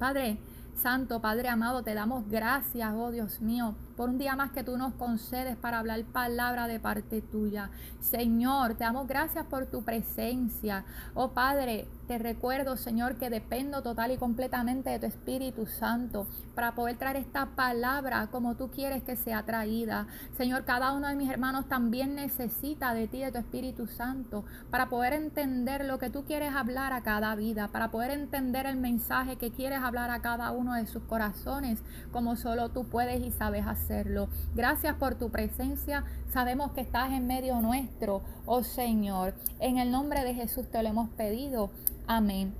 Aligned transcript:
Padre 0.00 0.38
Santo, 0.74 1.20
Padre 1.20 1.50
amado, 1.50 1.82
te 1.82 1.92
damos 1.92 2.26
gracias, 2.26 2.90
oh 2.96 3.10
Dios 3.10 3.42
mío, 3.42 3.74
por 4.00 4.08
un 4.08 4.16
día 4.16 4.34
más 4.34 4.52
que 4.52 4.64
tú 4.64 4.78
nos 4.78 4.94
concedes 4.94 5.58
para 5.58 5.78
hablar 5.78 6.02
palabra 6.04 6.66
de 6.66 6.80
parte 6.80 7.20
tuya. 7.20 7.68
Señor, 8.00 8.72
te 8.72 8.84
damos 8.84 9.06
gracias 9.06 9.44
por 9.44 9.66
tu 9.66 9.84
presencia. 9.84 10.86
Oh 11.12 11.32
Padre, 11.32 11.86
te 12.08 12.16
recuerdo, 12.16 12.78
Señor, 12.78 13.16
que 13.16 13.28
dependo 13.28 13.82
total 13.82 14.10
y 14.10 14.16
completamente 14.16 14.88
de 14.88 14.98
tu 15.00 15.04
Espíritu 15.06 15.66
Santo 15.66 16.26
para 16.54 16.74
poder 16.74 16.96
traer 16.96 17.16
esta 17.16 17.50
palabra 17.54 18.28
como 18.32 18.56
tú 18.56 18.70
quieres 18.70 19.02
que 19.02 19.16
sea 19.16 19.44
traída. 19.44 20.06
Señor, 20.36 20.64
cada 20.64 20.92
uno 20.92 21.06
de 21.06 21.14
mis 21.14 21.30
hermanos 21.30 21.68
también 21.68 22.14
necesita 22.14 22.94
de 22.94 23.06
ti, 23.06 23.20
de 23.20 23.30
tu 23.30 23.38
Espíritu 23.38 23.86
Santo, 23.86 24.46
para 24.70 24.88
poder 24.88 25.12
entender 25.12 25.84
lo 25.84 25.98
que 25.98 26.08
tú 26.08 26.24
quieres 26.24 26.54
hablar 26.54 26.94
a 26.94 27.02
cada 27.02 27.34
vida, 27.34 27.68
para 27.68 27.90
poder 27.90 28.12
entender 28.12 28.64
el 28.64 28.78
mensaje 28.78 29.36
que 29.36 29.52
quieres 29.52 29.80
hablar 29.80 30.10
a 30.10 30.22
cada 30.22 30.52
uno 30.52 30.74
de 30.74 30.86
sus 30.86 31.02
corazones, 31.02 31.82
como 32.10 32.34
solo 32.34 32.70
tú 32.70 32.88
puedes 32.88 33.20
y 33.20 33.30
sabes 33.30 33.66
Gracias 34.54 34.94
por 34.96 35.16
tu 35.16 35.30
presencia. 35.30 36.04
Sabemos 36.32 36.70
que 36.70 36.80
estás 36.80 37.10
en 37.10 37.26
medio 37.26 37.60
nuestro, 37.60 38.22
oh 38.46 38.62
Señor. 38.62 39.34
En 39.58 39.78
el 39.78 39.90
nombre 39.90 40.22
de 40.22 40.32
Jesús 40.32 40.70
te 40.70 40.80
lo 40.80 40.90
hemos 40.90 41.10
pedido. 41.10 41.70
Amén. 42.06 42.54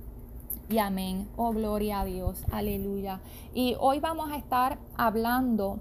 Y 0.69 0.79
amén. 0.79 1.29
Oh, 1.37 1.53
gloria 1.53 2.01
a 2.01 2.05
Dios. 2.05 2.43
Aleluya. 2.51 3.21
Y 3.53 3.77
hoy 3.79 4.01
vamos 4.01 4.29
a 4.29 4.35
estar 4.35 4.77
hablando 4.97 5.79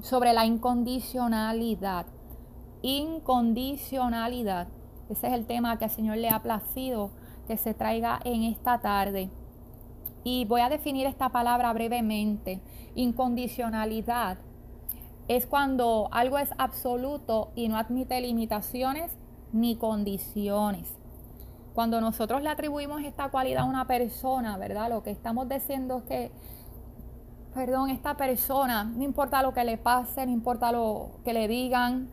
sobre 0.00 0.32
la 0.32 0.46
incondicionalidad. 0.46 2.06
Incondicionalidad. 2.82 4.68
Ese 5.08 5.26
es 5.26 5.32
el 5.32 5.46
tema 5.46 5.76
que 5.78 5.86
al 5.86 5.90
Señor 5.90 6.18
le 6.18 6.28
ha 6.28 6.40
placido 6.40 7.10
que 7.48 7.56
se 7.56 7.74
traiga 7.74 8.20
en 8.24 8.44
esta 8.44 8.80
tarde. 8.80 9.28
Y 10.22 10.44
voy 10.44 10.60
a 10.60 10.68
definir 10.68 11.06
esta 11.06 11.30
palabra 11.30 11.72
brevemente. 11.72 12.60
Incondicionalidad 12.94 14.38
es 15.36 15.46
cuando 15.46 16.08
algo 16.10 16.38
es 16.38 16.50
absoluto 16.58 17.52
y 17.54 17.68
no 17.68 17.76
admite 17.76 18.20
limitaciones 18.20 19.10
ni 19.52 19.76
condiciones. 19.76 20.88
Cuando 21.74 22.00
nosotros 22.00 22.42
le 22.42 22.50
atribuimos 22.50 23.02
esta 23.02 23.30
cualidad 23.30 23.62
a 23.62 23.66
una 23.66 23.86
persona, 23.86 24.58
¿verdad? 24.58 24.90
Lo 24.90 25.02
que 25.02 25.10
estamos 25.10 25.48
diciendo 25.48 25.98
es 25.98 26.04
que, 26.04 26.32
perdón, 27.54 27.90
esta 27.90 28.16
persona, 28.16 28.84
no 28.84 29.02
importa 29.02 29.42
lo 29.42 29.54
que 29.54 29.64
le 29.64 29.78
pase, 29.78 30.26
no 30.26 30.32
importa 30.32 30.70
lo 30.70 31.10
que 31.24 31.32
le 31.32 31.48
digan, 31.48 32.10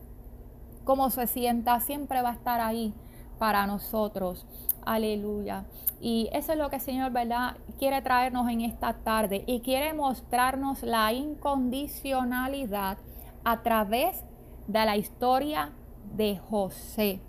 cómo 0.84 1.10
se 1.10 1.26
sienta, 1.26 1.80
siempre 1.80 2.22
va 2.22 2.30
a 2.30 2.34
estar 2.34 2.60
ahí 2.60 2.94
para 3.38 3.66
nosotros. 3.66 4.46
Aleluya. 4.84 5.66
Y 6.00 6.30
eso 6.32 6.52
es 6.52 6.58
lo 6.58 6.70
que 6.70 6.76
el 6.76 6.82
Señor, 6.82 7.12
¿verdad? 7.12 7.56
Quiere 7.78 8.00
traernos 8.00 8.48
en 8.48 8.62
esta 8.62 8.94
tarde 8.94 9.44
y 9.46 9.60
quiere 9.60 9.92
mostrarnos 9.92 10.82
la 10.82 11.12
incondicionalidad 11.12 12.96
a 13.44 13.62
través 13.62 14.24
de 14.66 14.84
la 14.84 14.96
historia 14.96 15.72
de 16.14 16.38
José. 16.38 17.20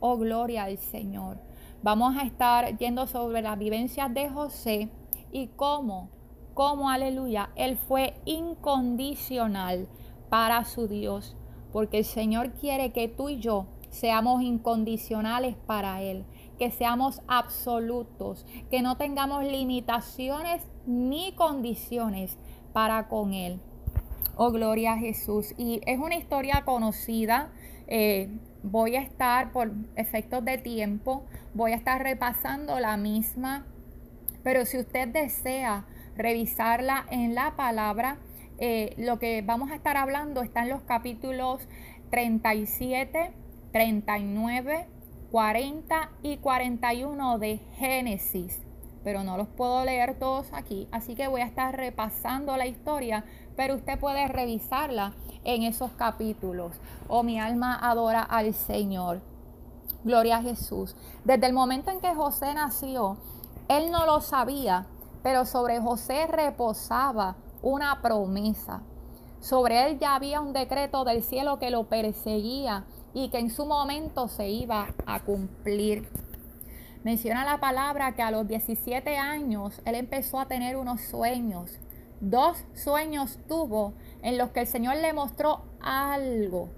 Oh, 0.00 0.16
gloria 0.16 0.64
al 0.64 0.78
Señor. 0.78 1.38
Vamos 1.82 2.16
a 2.16 2.22
estar 2.22 2.76
yendo 2.78 3.06
sobre 3.06 3.42
las 3.42 3.58
vivencias 3.58 4.12
de 4.12 4.28
José 4.28 4.90
y 5.32 5.48
cómo, 5.48 6.10
cómo, 6.54 6.90
aleluya, 6.90 7.50
él 7.56 7.76
fue 7.76 8.14
incondicional 8.24 9.88
para 10.28 10.64
su 10.64 10.88
Dios, 10.88 11.36
porque 11.72 11.98
el 11.98 12.04
Señor 12.04 12.52
quiere 12.52 12.92
que 12.92 13.08
tú 13.08 13.28
y 13.28 13.40
yo 13.40 13.66
seamos 13.90 14.42
incondicionales 14.42 15.56
para 15.66 16.00
Él, 16.02 16.24
que 16.58 16.70
seamos 16.70 17.22
absolutos, 17.26 18.46
que 18.70 18.82
no 18.82 18.96
tengamos 18.96 19.44
limitaciones 19.44 20.62
ni 20.86 21.32
condiciones 21.32 22.38
para 22.72 23.08
con 23.08 23.34
Él. 23.34 23.60
Oh, 24.42 24.52
gloria 24.52 24.94
a 24.94 24.96
Jesús. 24.96 25.52
Y 25.58 25.82
es 25.84 25.98
una 25.98 26.16
historia 26.16 26.62
conocida. 26.64 27.50
Eh, 27.88 28.30
voy 28.62 28.96
a 28.96 29.02
estar, 29.02 29.52
por 29.52 29.70
efectos 29.96 30.42
de 30.46 30.56
tiempo, 30.56 31.26
voy 31.52 31.72
a 31.72 31.74
estar 31.74 32.02
repasando 32.02 32.80
la 32.80 32.96
misma, 32.96 33.66
pero 34.42 34.64
si 34.64 34.78
usted 34.78 35.08
desea 35.08 35.84
revisarla 36.16 37.04
en 37.10 37.34
la 37.34 37.54
palabra, 37.54 38.16
eh, 38.56 38.94
lo 38.96 39.18
que 39.18 39.42
vamos 39.42 39.70
a 39.72 39.74
estar 39.74 39.98
hablando 39.98 40.40
está 40.40 40.62
en 40.62 40.70
los 40.70 40.80
capítulos 40.84 41.68
37, 42.08 43.32
39, 43.72 44.86
40 45.30 46.12
y 46.22 46.38
41 46.38 47.38
de 47.38 47.58
Génesis 47.76 48.62
pero 49.02 49.24
no 49.24 49.36
los 49.36 49.48
puedo 49.48 49.84
leer 49.84 50.18
todos 50.18 50.46
aquí, 50.52 50.88
así 50.92 51.14
que 51.14 51.28
voy 51.28 51.40
a 51.40 51.46
estar 51.46 51.76
repasando 51.76 52.56
la 52.56 52.66
historia, 52.66 53.24
pero 53.56 53.74
usted 53.74 53.98
puede 53.98 54.28
revisarla 54.28 55.12
en 55.44 55.62
esos 55.62 55.90
capítulos. 55.92 56.72
Oh, 57.08 57.22
mi 57.22 57.38
alma 57.40 57.78
adora 57.80 58.22
al 58.22 58.54
Señor. 58.54 59.20
Gloria 60.04 60.38
a 60.38 60.42
Jesús. 60.42 60.96
Desde 61.24 61.46
el 61.46 61.52
momento 61.52 61.90
en 61.90 62.00
que 62.00 62.14
José 62.14 62.54
nació, 62.54 63.16
él 63.68 63.90
no 63.90 64.06
lo 64.06 64.20
sabía, 64.20 64.86
pero 65.22 65.44
sobre 65.44 65.80
José 65.80 66.26
reposaba 66.26 67.36
una 67.62 68.00
promesa. 68.00 68.82
Sobre 69.40 69.86
él 69.86 69.98
ya 69.98 70.14
había 70.14 70.40
un 70.40 70.52
decreto 70.52 71.04
del 71.04 71.22
cielo 71.22 71.58
que 71.58 71.70
lo 71.70 71.84
perseguía 71.84 72.84
y 73.14 73.30
que 73.30 73.38
en 73.38 73.50
su 73.50 73.66
momento 73.66 74.28
se 74.28 74.48
iba 74.48 74.94
a 75.06 75.20
cumplir. 75.20 76.08
Menciona 77.02 77.44
la 77.44 77.58
palabra 77.58 78.12
que 78.14 78.22
a 78.22 78.30
los 78.30 78.46
17 78.46 79.16
años 79.16 79.80
él 79.86 79.94
empezó 79.94 80.38
a 80.38 80.46
tener 80.46 80.76
unos 80.76 81.00
sueños. 81.00 81.78
Dos 82.20 82.58
sueños 82.74 83.38
tuvo 83.48 83.94
en 84.22 84.36
los 84.36 84.50
que 84.50 84.60
el 84.60 84.66
Señor 84.66 84.96
le 84.96 85.14
mostró 85.14 85.62
algo, 85.80 86.68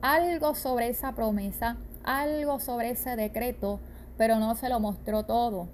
algo 0.00 0.54
sobre 0.54 0.88
esa 0.88 1.12
promesa, 1.12 1.76
algo 2.04 2.60
sobre 2.60 2.90
ese 2.90 3.16
decreto, 3.16 3.80
pero 4.16 4.38
no 4.38 4.54
se 4.54 4.68
lo 4.68 4.78
mostró 4.78 5.24
todo. 5.24 5.66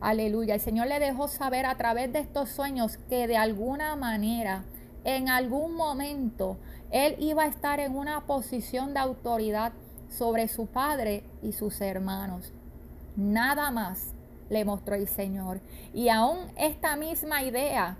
Aleluya. 0.00 0.54
El 0.54 0.60
Señor 0.60 0.86
le 0.86 1.00
dejó 1.00 1.26
saber 1.26 1.66
a 1.66 1.76
través 1.76 2.12
de 2.12 2.20
estos 2.20 2.48
sueños 2.48 2.96
que 3.08 3.26
de 3.26 3.36
alguna 3.36 3.96
manera, 3.96 4.64
en 5.02 5.28
algún 5.28 5.74
momento, 5.74 6.56
él 6.92 7.16
iba 7.18 7.42
a 7.42 7.48
estar 7.48 7.80
en 7.80 7.96
una 7.96 8.20
posición 8.20 8.94
de 8.94 9.00
autoridad 9.00 9.72
sobre 10.08 10.46
su 10.46 10.66
padre 10.66 11.24
y 11.42 11.54
sus 11.54 11.80
hermanos. 11.80 12.52
Nada 13.16 13.72
más 13.72 14.14
le 14.48 14.64
mostró 14.64 14.94
el 14.94 15.08
Señor. 15.08 15.60
Y 15.92 16.08
aún 16.08 16.38
esta 16.56 16.94
misma 16.94 17.42
idea 17.42 17.98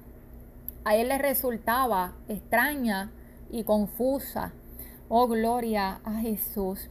a 0.85 0.97
él 0.97 1.09
le 1.09 1.19
resultaba 1.19 2.15
extraña 2.29 3.13
y 3.51 3.65
confusa. 3.65 4.53
Oh, 5.09 5.27
gloria 5.27 6.01
a 6.05 6.15
Jesús. 6.21 6.89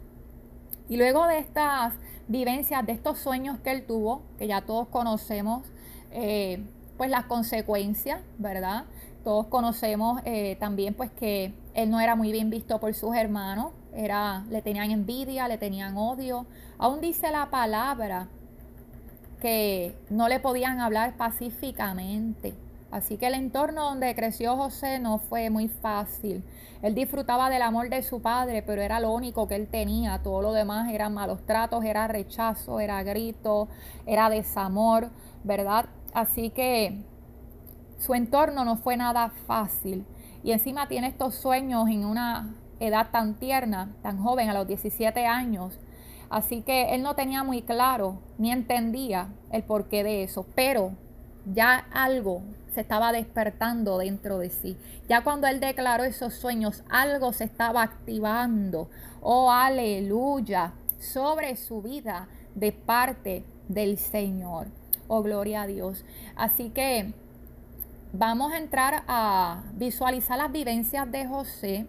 Y 0.90 0.98
luego 0.98 1.28
de 1.28 1.40
estas 1.40 1.94
vivencias, 2.28 2.86
de 2.86 2.94
estos 2.94 3.20
sueños 3.20 3.60
que 3.60 3.72
él 3.72 3.86
tuvo, 3.86 4.24
que 4.38 4.48
ya 4.48 4.62
todos 4.62 4.88
conocemos, 4.88 5.64
eh, 6.12 6.66
pues 6.98 7.10
las 7.10 7.26
consecuencias, 7.26 8.22
¿verdad? 8.38 8.86
Todos 9.24 9.48
conocemos 9.48 10.22
eh, 10.26 10.58
también 10.60 10.94
pues 10.94 11.12
que 11.12 11.54
él 11.74 11.90
no 11.90 12.00
era 12.00 12.16
muy 12.16 12.32
bien 12.32 12.50
visto 12.50 12.80
por 12.80 12.94
sus 12.94 13.16
hermanos, 13.16 13.72
era, 13.94 14.46
le 14.50 14.62
tenían 14.62 14.92
envidia, 14.92 15.48
le 15.48 15.58
tenían 15.58 15.98
odio. 15.98 16.46
Aún 16.78 17.02
dice 17.02 17.32
la 17.32 17.50
palabra 17.50 18.28
que 19.40 19.96
no 20.10 20.28
le 20.28 20.40
podían 20.40 20.80
hablar 20.80 21.16
pacíficamente. 21.18 22.54
Así 22.92 23.18
que 23.18 23.28
el 23.28 23.36
entorno 23.36 23.84
donde 23.84 24.16
creció 24.16 24.56
José 24.56 25.00
no 25.00 25.20
fue 25.20 25.50
muy 25.50 25.68
fácil. 25.68 26.44
Él 26.82 26.96
disfrutaba 26.96 27.50
del 27.50 27.62
amor 27.62 27.90
de 27.90 28.02
su 28.02 28.22
padre, 28.22 28.64
pero 28.64 28.82
era 28.82 29.00
lo 29.00 29.12
único 29.12 29.48
que 29.48 29.56
él 29.56 29.68
tenía. 29.68 30.24
Todo 30.24 30.42
lo 30.42 30.54
demás 30.54 30.92
eran 30.92 31.14
malos 31.14 31.46
tratos, 31.46 31.84
era 31.84 32.08
rechazo, 32.08 32.80
era 32.80 33.04
grito, 33.04 33.68
era 34.06 34.30
desamor, 34.30 35.10
¿verdad? 35.44 35.86
Así 36.14 36.50
que 36.50 37.04
su 38.00 38.16
entorno 38.16 38.66
no 38.66 38.78
fue 38.78 38.98
nada 38.98 39.32
fácil. 39.46 40.06
Y 40.42 40.52
encima 40.52 40.88
tiene 40.88 41.08
estos 41.08 41.36
sueños 41.36 41.88
en 41.90 42.06
una 42.06 42.56
edad 42.80 43.10
tan 43.12 43.36
tierna, 43.36 43.94
tan 44.02 44.24
joven, 44.24 44.50
a 44.50 44.54
los 44.54 44.68
17 44.68 45.26
años. 45.28 45.78
Así 46.30 46.62
que 46.62 46.96
él 46.96 47.04
no 47.04 47.16
tenía 47.16 47.44
muy 47.44 47.62
claro 47.62 48.20
ni 48.38 48.52
entendía 48.52 49.30
el 49.52 49.64
porqué 49.64 50.04
de 50.04 50.24
eso, 50.24 50.46
pero 50.56 50.94
ya 51.46 51.88
algo 51.92 52.44
se 52.80 52.84
estaba 52.84 53.12
despertando 53.12 53.98
dentro 53.98 54.38
de 54.38 54.50
sí. 54.50 54.78
Ya 55.10 55.22
cuando 55.22 55.48
él 55.48 55.60
declaró 55.60 56.06
esos 56.06 56.34
sueños, 56.34 56.82
algo 56.90 57.34
se 57.34 57.44
estaba 57.44 57.84
activando. 57.84 58.90
Oh, 59.20 59.52
aleluya, 59.52 60.72
sobre 60.98 61.58
su 61.58 61.82
vida 61.82 62.30
de 62.56 62.72
parte 62.72 63.44
del 63.68 63.98
Señor. 63.98 64.68
Oh, 65.10 65.24
gloria 65.24 65.64
a 65.64 65.68
Dios. 65.68 66.06
Así 66.38 66.70
que 66.70 67.14
vamos 68.14 68.54
a 68.54 68.60
entrar 68.60 69.04
a 69.10 69.64
visualizar 69.74 70.38
las 70.38 70.54
vivencias 70.54 71.12
de 71.12 71.28
José 71.28 71.86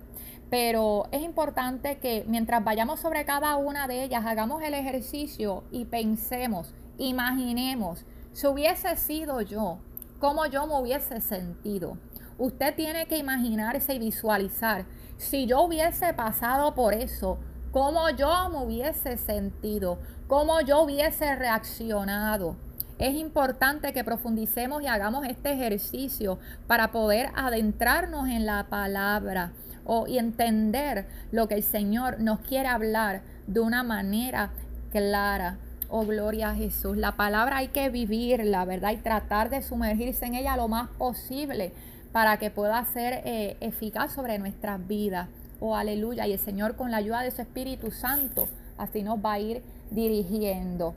pero 0.51 1.07
es 1.13 1.23
importante 1.23 1.99
que 1.99 2.25
mientras 2.27 2.65
vayamos 2.65 2.99
sobre 2.99 3.25
cada 3.25 3.57
una 3.57 3.87
de 3.87 4.03
ellas, 4.03 4.27
hagamos 4.27 4.65
el 4.65 4.75
ejercicio 4.75 5.63
y 5.71 5.85
pensemos, 5.85 6.75
imaginemos, 6.99 8.05
si 8.33 8.49
hubiese 8.49 8.97
sido 8.97 9.43
yo, 9.43 9.79
cómo 10.21 10.47
yo 10.47 10.67
me 10.67 10.79
hubiese 10.79 11.21
sentido. 11.21 11.97
Usted 12.39 12.75
tiene 12.77 13.07
que 13.07 13.19
imaginarse 13.19 13.95
y 13.95 13.99
visualizar, 13.99 14.85
si 15.17 15.47
yo 15.47 15.63
hubiese 15.63 16.15
pasado 16.15 16.75
por 16.75 16.95
eso, 16.95 17.39
cómo 17.73 18.09
yo 18.11 18.49
me 18.51 18.59
hubiese 18.59 19.17
sentido, 19.17 19.99
cómo 20.29 20.61
yo 20.61 20.83
hubiese 20.83 21.35
reaccionado. 21.35 22.57
Es 22.99 23.15
importante 23.15 23.93
que 23.95 24.05
profundicemos 24.05 24.83
y 24.83 24.87
hagamos 24.87 25.27
este 25.27 25.53
ejercicio 25.53 26.39
para 26.67 26.93
poder 26.93 27.31
adentrarnos 27.35 28.29
en 28.29 28.45
la 28.45 28.67
palabra 28.69 29.53
o, 29.85 30.07
y 30.07 30.19
entender 30.19 31.09
lo 31.33 31.49
que 31.49 31.55
el 31.55 31.63
Señor 31.63 32.21
nos 32.21 32.41
quiere 32.41 32.69
hablar 32.69 33.23
de 33.47 33.61
una 33.61 33.83
manera 33.83 34.51
clara. 34.91 35.59
Oh, 35.93 36.07
gloria 36.07 36.51
a 36.51 36.55
Jesús. 36.55 36.97
La 36.97 37.17
palabra 37.17 37.57
hay 37.57 37.69
que 37.69 37.89
vivirla, 37.89 38.65
¿verdad? 38.65 38.93
Y 38.93 38.99
tratar 38.99 39.51
de 39.51 39.61
sumergirse 39.61 40.25
en 40.25 40.37
ella 40.37 40.57
lo 40.57 40.69
más 40.69 40.89
posible 40.91 41.73
para 42.13 42.37
que 42.37 42.53
pueda 42.53 42.85
ser 42.85 43.23
eh, 43.25 43.57
eficaz 43.61 44.13
sobre 44.13 44.39
nuestras 44.39 44.87
vidas. 44.87 45.29
Oh, 45.59 45.75
aleluya. 45.75 46.29
Y 46.29 46.33
el 46.33 46.39
Señor 46.39 46.77
con 46.77 46.93
la 46.93 46.99
ayuda 46.99 47.23
de 47.23 47.33
su 47.33 47.43
Espíritu 47.43 47.91
Santo, 47.91 48.49
así 48.79 49.03
nos 49.03 49.19
va 49.19 49.33
a 49.33 49.41
ir 49.41 49.65
dirigiendo. 49.91 50.95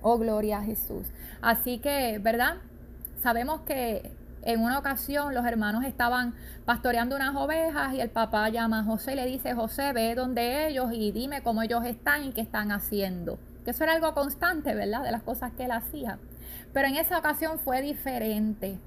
Oh, 0.00 0.16
gloria 0.16 0.58
a 0.58 0.62
Jesús. 0.62 1.08
Así 1.42 1.78
que, 1.78 2.20
¿verdad? 2.20 2.58
Sabemos 3.20 3.62
que 3.62 4.12
en 4.42 4.60
una 4.60 4.78
ocasión 4.78 5.34
los 5.34 5.44
hermanos 5.44 5.84
estaban 5.84 6.34
pastoreando 6.64 7.16
unas 7.16 7.34
ovejas 7.34 7.94
y 7.94 8.00
el 8.00 8.10
papá 8.10 8.48
llama 8.48 8.78
a 8.78 8.84
José 8.84 9.14
y 9.14 9.16
le 9.16 9.26
dice, 9.26 9.54
José, 9.54 9.92
ve 9.92 10.14
donde 10.14 10.68
ellos 10.68 10.92
y 10.92 11.10
dime 11.10 11.42
cómo 11.42 11.62
ellos 11.62 11.84
están 11.84 12.22
y 12.22 12.32
qué 12.32 12.42
están 12.42 12.70
haciendo. 12.70 13.40
Que 13.64 13.70
eso 13.70 13.84
era 13.84 13.94
algo 13.94 14.12
constante, 14.14 14.74
¿verdad? 14.74 15.02
De 15.02 15.10
las 15.10 15.22
cosas 15.22 15.52
que 15.52 15.64
él 15.64 15.70
hacía. 15.70 16.18
Pero 16.72 16.88
en 16.88 16.96
esa 16.96 17.18
ocasión 17.18 17.58
fue 17.58 17.80
diferente. 17.82 18.78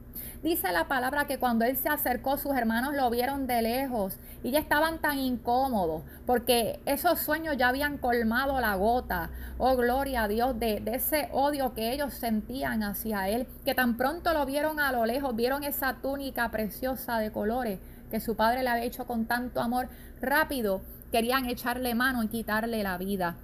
Dice 0.43 0.71
la 0.71 0.87
palabra 0.87 1.25
que 1.25 1.39
cuando 1.39 1.65
él 1.65 1.77
se 1.77 1.89
acercó, 1.89 2.37
sus 2.37 2.55
hermanos 2.55 2.95
lo 2.95 3.09
vieron 3.09 3.47
de 3.47 3.61
lejos 3.61 4.19
y 4.43 4.51
ya 4.51 4.59
estaban 4.59 4.99
tan 4.99 5.17
incómodos 5.17 6.03
porque 6.25 6.79
esos 6.85 7.19
sueños 7.19 7.57
ya 7.57 7.69
habían 7.69 7.97
colmado 7.97 8.59
la 8.61 8.75
gota, 8.75 9.31
oh 9.57 9.75
gloria 9.75 10.23
a 10.23 10.27
Dios, 10.27 10.59
de, 10.59 10.79
de, 10.79 10.95
ese 10.95 11.29
odio 11.31 11.73
que 11.73 11.91
ellos 11.91 12.13
sentían 12.13 12.83
hacia 12.83 13.29
él, 13.29 13.47
que 13.65 13.73
tan 13.73 13.97
pronto 13.97 14.33
lo 14.33 14.45
vieron 14.45 14.79
a 14.79 14.91
lo 14.91 15.05
lejos, 15.05 15.35
vieron 15.35 15.63
esa 15.63 15.95
túnica 16.01 16.49
preciosa 16.51 17.17
de 17.17 17.31
colores 17.31 17.79
que 18.11 18.19
su 18.19 18.35
padre 18.35 18.63
le 18.63 18.69
había 18.69 18.85
hecho 18.85 19.07
con 19.07 19.25
tanto 19.25 19.59
amor, 19.59 19.89
rápido 20.21 20.81
querían 21.11 21.45
echarle 21.45 21.95
mano 21.95 22.23
y 22.23 22.27
quitarle 22.27 22.83
la 22.83 22.97
vida. 22.97 23.37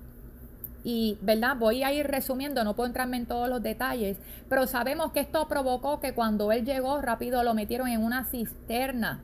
Y, 0.83 1.17
¿verdad? 1.21 1.55
Voy 1.57 1.83
a 1.83 1.93
ir 1.93 2.07
resumiendo, 2.07 2.63
no 2.63 2.75
puedo 2.75 2.87
entrarme 2.87 3.17
en 3.17 3.25
todos 3.25 3.47
los 3.47 3.63
detalles, 3.63 4.17
pero 4.49 4.67
sabemos 4.67 5.11
que 5.11 5.21
esto 5.21 5.47
provocó 5.47 5.99
que 5.99 6.13
cuando 6.13 6.51
él 6.51 6.65
llegó 6.65 7.01
rápido 7.01 7.41
lo 7.43 7.53
metieron 7.53 7.87
en 7.87 8.03
una 8.03 8.25
cisterna 8.25 9.21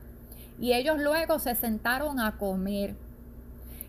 y 0.58 0.72
ellos 0.72 0.98
luego 0.98 1.38
se 1.38 1.54
sentaron 1.54 2.20
a 2.20 2.38
comer. 2.38 2.94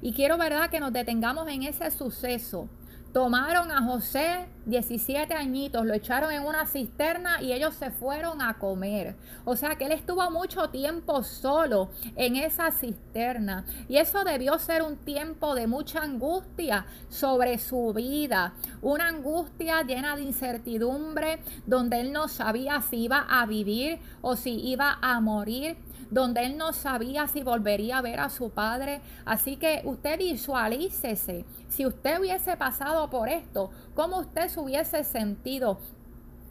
Y 0.02 0.14
quiero, 0.14 0.38
¿verdad?, 0.38 0.70
que 0.70 0.80
nos 0.80 0.92
detengamos 0.92 1.48
en 1.48 1.64
ese 1.64 1.92
suceso 1.92 2.68
Tomaron 3.14 3.72
a 3.72 3.84
José, 3.84 4.48
17 4.68 5.34
añitos, 5.34 5.86
lo 5.86 5.94
echaron 5.94 6.32
en 6.32 6.46
una 6.46 6.66
cisterna 6.66 7.42
y 7.42 7.52
ellos 7.52 7.74
se 7.76 7.92
fueron 7.92 8.42
a 8.42 8.54
comer. 8.54 9.18
O 9.44 9.58
sea 9.58 9.76
que 9.76 9.86
él 9.86 9.92
estuvo 9.92 10.32
mucho 10.32 10.70
tiempo 10.70 11.22
solo 11.22 11.90
en 12.16 12.38
esa 12.38 12.72
cisterna. 12.72 13.66
Y 13.90 13.98
eso 13.98 14.24
debió 14.24 14.58
ser 14.60 14.82
un 14.82 14.96
tiempo 14.96 15.56
de 15.56 15.68
mucha 15.68 16.04
angustia 16.04 16.86
sobre 17.10 17.58
su 17.58 17.92
vida. 17.94 18.54
Una 18.82 19.10
angustia 19.10 19.84
llena 19.84 20.16
de 20.16 20.22
incertidumbre 20.22 21.40
donde 21.66 22.00
él 22.00 22.14
no 22.14 22.30
sabía 22.30 22.82
si 22.82 23.04
iba 23.04 23.26
a 23.30 23.46
vivir 23.46 24.00
o 24.22 24.38
si 24.38 24.52
iba 24.70 25.00
a 25.02 25.20
morir 25.20 25.76
donde 26.12 26.46
él 26.46 26.58
no 26.58 26.74
sabía 26.74 27.28
si 27.28 27.42
volvería 27.42 27.98
a 27.98 28.02
ver 28.02 28.20
a 28.20 28.30
su 28.30 28.52
padre. 28.52 29.02
Así 29.26 29.56
que 29.56 29.82
usted 29.86 30.20
visualícese, 30.20 31.46
si 31.70 31.86
usted 31.86 32.20
hubiese 32.20 32.56
pasado 32.58 33.10
por 33.10 33.30
esto, 33.30 33.72
cómo 33.96 34.20
usted 34.20 34.50
se 34.50 34.60
hubiese 34.60 35.04
sentido, 35.04 35.80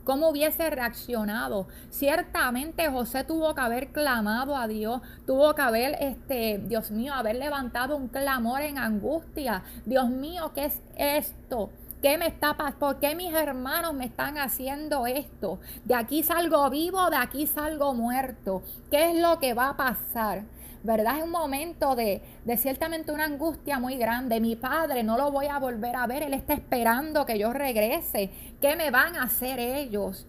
cómo 0.05 0.31
hubiese 0.31 0.69
reaccionado. 0.71 1.69
Ciertamente 1.91 2.91
José 2.91 3.23
tuvo 3.23 3.55
que 3.55 3.61
haber 3.61 3.89
clamado 3.93 4.57
a 4.57 4.67
Dios, 4.67 5.03
tuvo 5.27 5.55
que 5.55 5.63
haber, 5.63 5.97
este, 6.01 6.59
Dios 6.59 6.91
mío, 6.91 7.15
haber 7.15 7.37
levantado 7.37 7.97
un 7.97 8.09
clamor 8.09 8.63
en 8.63 8.79
angustia. 8.79 9.63
Dios 9.85 10.09
mío, 10.09 10.53
¿qué 10.55 10.65
es 10.65 10.81
esto? 10.97 11.71
¿Qué 12.02 12.17
me 12.17 12.29
está? 12.29 12.56
¿Por 12.56 12.99
qué 12.99 13.14
mis 13.14 13.32
hermanos 13.35 13.93
me 13.93 14.06
están 14.06 14.38
haciendo 14.38 15.06
esto? 15.06 15.61
De 15.85 15.94
aquí 15.94 16.23
salgo 16.23 16.70
vivo, 16.70 17.11
de 17.11 17.17
aquí 17.17 17.47
salgo 17.47 17.93
muerto. 17.93 18.62
¿Qué 18.91 19.11
es 19.11 19.20
lo 19.20 19.38
que 19.38 19.52
va 19.52 19.70
a 19.70 19.76
pasar? 19.76 20.44
¿Verdad? 20.82 21.19
Es 21.19 21.25
un 21.25 21.31
momento 21.31 21.94
de, 21.94 22.23
de 22.47 22.56
ciertamente 22.56 23.12
una 23.12 23.26
angustia 23.26 23.79
muy 23.79 23.97
grande. 23.97 24.41
Mi 24.41 24.56
padre 24.56 25.02
no 25.02 25.19
lo 25.19 25.31
voy 25.31 25.49
a 25.49 25.58
volver 25.58 25.94
a 25.94 26.06
ver. 26.06 26.23
Él 26.23 26.32
está 26.32 26.55
esperando 26.55 27.26
que 27.26 27.38
yo 27.38 27.52
regrese. 27.52 28.31
¿Qué 28.62 28.76
me 28.76 28.91
van 28.91 29.17
a 29.17 29.25
hacer 29.25 29.58
ellos? 29.58 30.26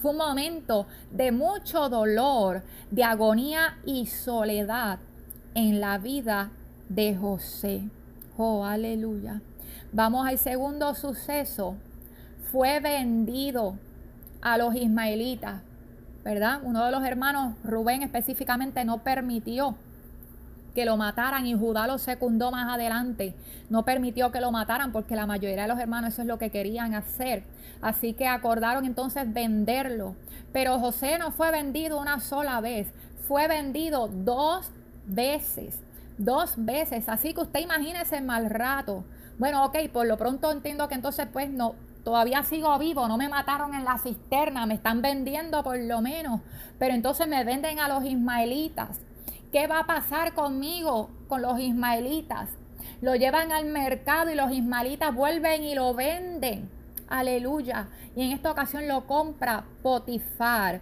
Fue 0.00 0.12
un 0.12 0.18
momento 0.18 0.86
de 1.10 1.32
mucho 1.32 1.88
dolor, 1.88 2.62
de 2.92 3.02
agonía 3.02 3.78
y 3.84 4.06
soledad 4.06 5.00
en 5.56 5.80
la 5.80 5.98
vida 5.98 6.52
de 6.88 7.16
José. 7.16 7.82
Oh, 8.36 8.64
aleluya. 8.64 9.40
Vamos 9.92 10.26
al 10.26 10.38
segundo 10.38 10.94
suceso. 10.94 11.76
Fue 12.50 12.80
vendido 12.80 13.76
a 14.42 14.58
los 14.58 14.74
ismaelitas, 14.74 15.62
¿verdad? 16.24 16.60
Uno 16.62 16.84
de 16.84 16.92
los 16.92 17.04
hermanos, 17.04 17.54
Rubén 17.64 18.02
específicamente, 18.02 18.84
no 18.84 18.98
permitió 18.98 19.76
que 20.74 20.84
lo 20.84 20.96
mataran 20.96 21.46
y 21.46 21.54
Judá 21.54 21.86
lo 21.86 21.98
secundó 21.98 22.50
más 22.50 22.72
adelante. 22.72 23.34
No 23.70 23.84
permitió 23.84 24.32
que 24.32 24.40
lo 24.40 24.50
mataran 24.50 24.92
porque 24.92 25.16
la 25.16 25.26
mayoría 25.26 25.62
de 25.62 25.68
los 25.68 25.78
hermanos 25.78 26.12
eso 26.12 26.22
es 26.22 26.28
lo 26.28 26.38
que 26.38 26.50
querían 26.50 26.94
hacer. 26.94 27.44
Así 27.80 28.12
que 28.12 28.26
acordaron 28.26 28.84
entonces 28.84 29.32
venderlo. 29.32 30.16
Pero 30.52 30.78
José 30.78 31.18
no 31.18 31.30
fue 31.30 31.50
vendido 31.50 32.00
una 32.00 32.20
sola 32.20 32.60
vez, 32.60 32.88
fue 33.26 33.48
vendido 33.48 34.08
dos 34.08 34.70
veces. 35.06 35.80
Dos 36.18 36.54
veces. 36.56 37.08
Así 37.08 37.34
que 37.34 37.40
usted 37.40 37.60
imagínese 37.60 38.18
el 38.18 38.24
mal 38.24 38.50
rato 38.50 39.04
bueno, 39.38 39.64
ok, 39.64 39.76
por 39.92 40.06
lo 40.06 40.16
pronto 40.16 40.52
entiendo 40.52 40.86
que 40.88 40.94
entonces 40.94 41.26
pues 41.32 41.50
no, 41.50 41.74
todavía 42.04 42.44
sigo 42.44 42.78
vivo, 42.78 43.08
no 43.08 43.16
me 43.16 43.28
mataron 43.28 43.74
en 43.74 43.84
la 43.84 43.98
cisterna, 43.98 44.66
me 44.66 44.74
están 44.74 45.02
vendiendo 45.02 45.64
por 45.64 45.78
lo 45.78 46.00
menos, 46.00 46.40
pero 46.78 46.94
entonces 46.94 47.26
me 47.26 47.42
venden 47.44 47.80
a 47.80 47.88
los 47.88 48.04
ismaelitas. 48.04 49.00
¿Qué 49.50 49.66
va 49.66 49.80
a 49.80 49.86
pasar 49.86 50.34
conmigo, 50.34 51.10
con 51.28 51.42
los 51.42 51.58
ismaelitas? 51.58 52.50
Lo 53.00 53.14
llevan 53.14 53.52
al 53.52 53.66
mercado 53.66 54.30
y 54.30 54.34
los 54.34 54.52
ismaelitas 54.52 55.14
vuelven 55.14 55.62
y 55.62 55.74
lo 55.74 55.94
venden. 55.94 56.70
Aleluya. 57.08 57.88
Y 58.16 58.22
en 58.22 58.32
esta 58.32 58.50
ocasión 58.50 58.88
lo 58.88 59.06
compra 59.06 59.64
Potifar. 59.82 60.80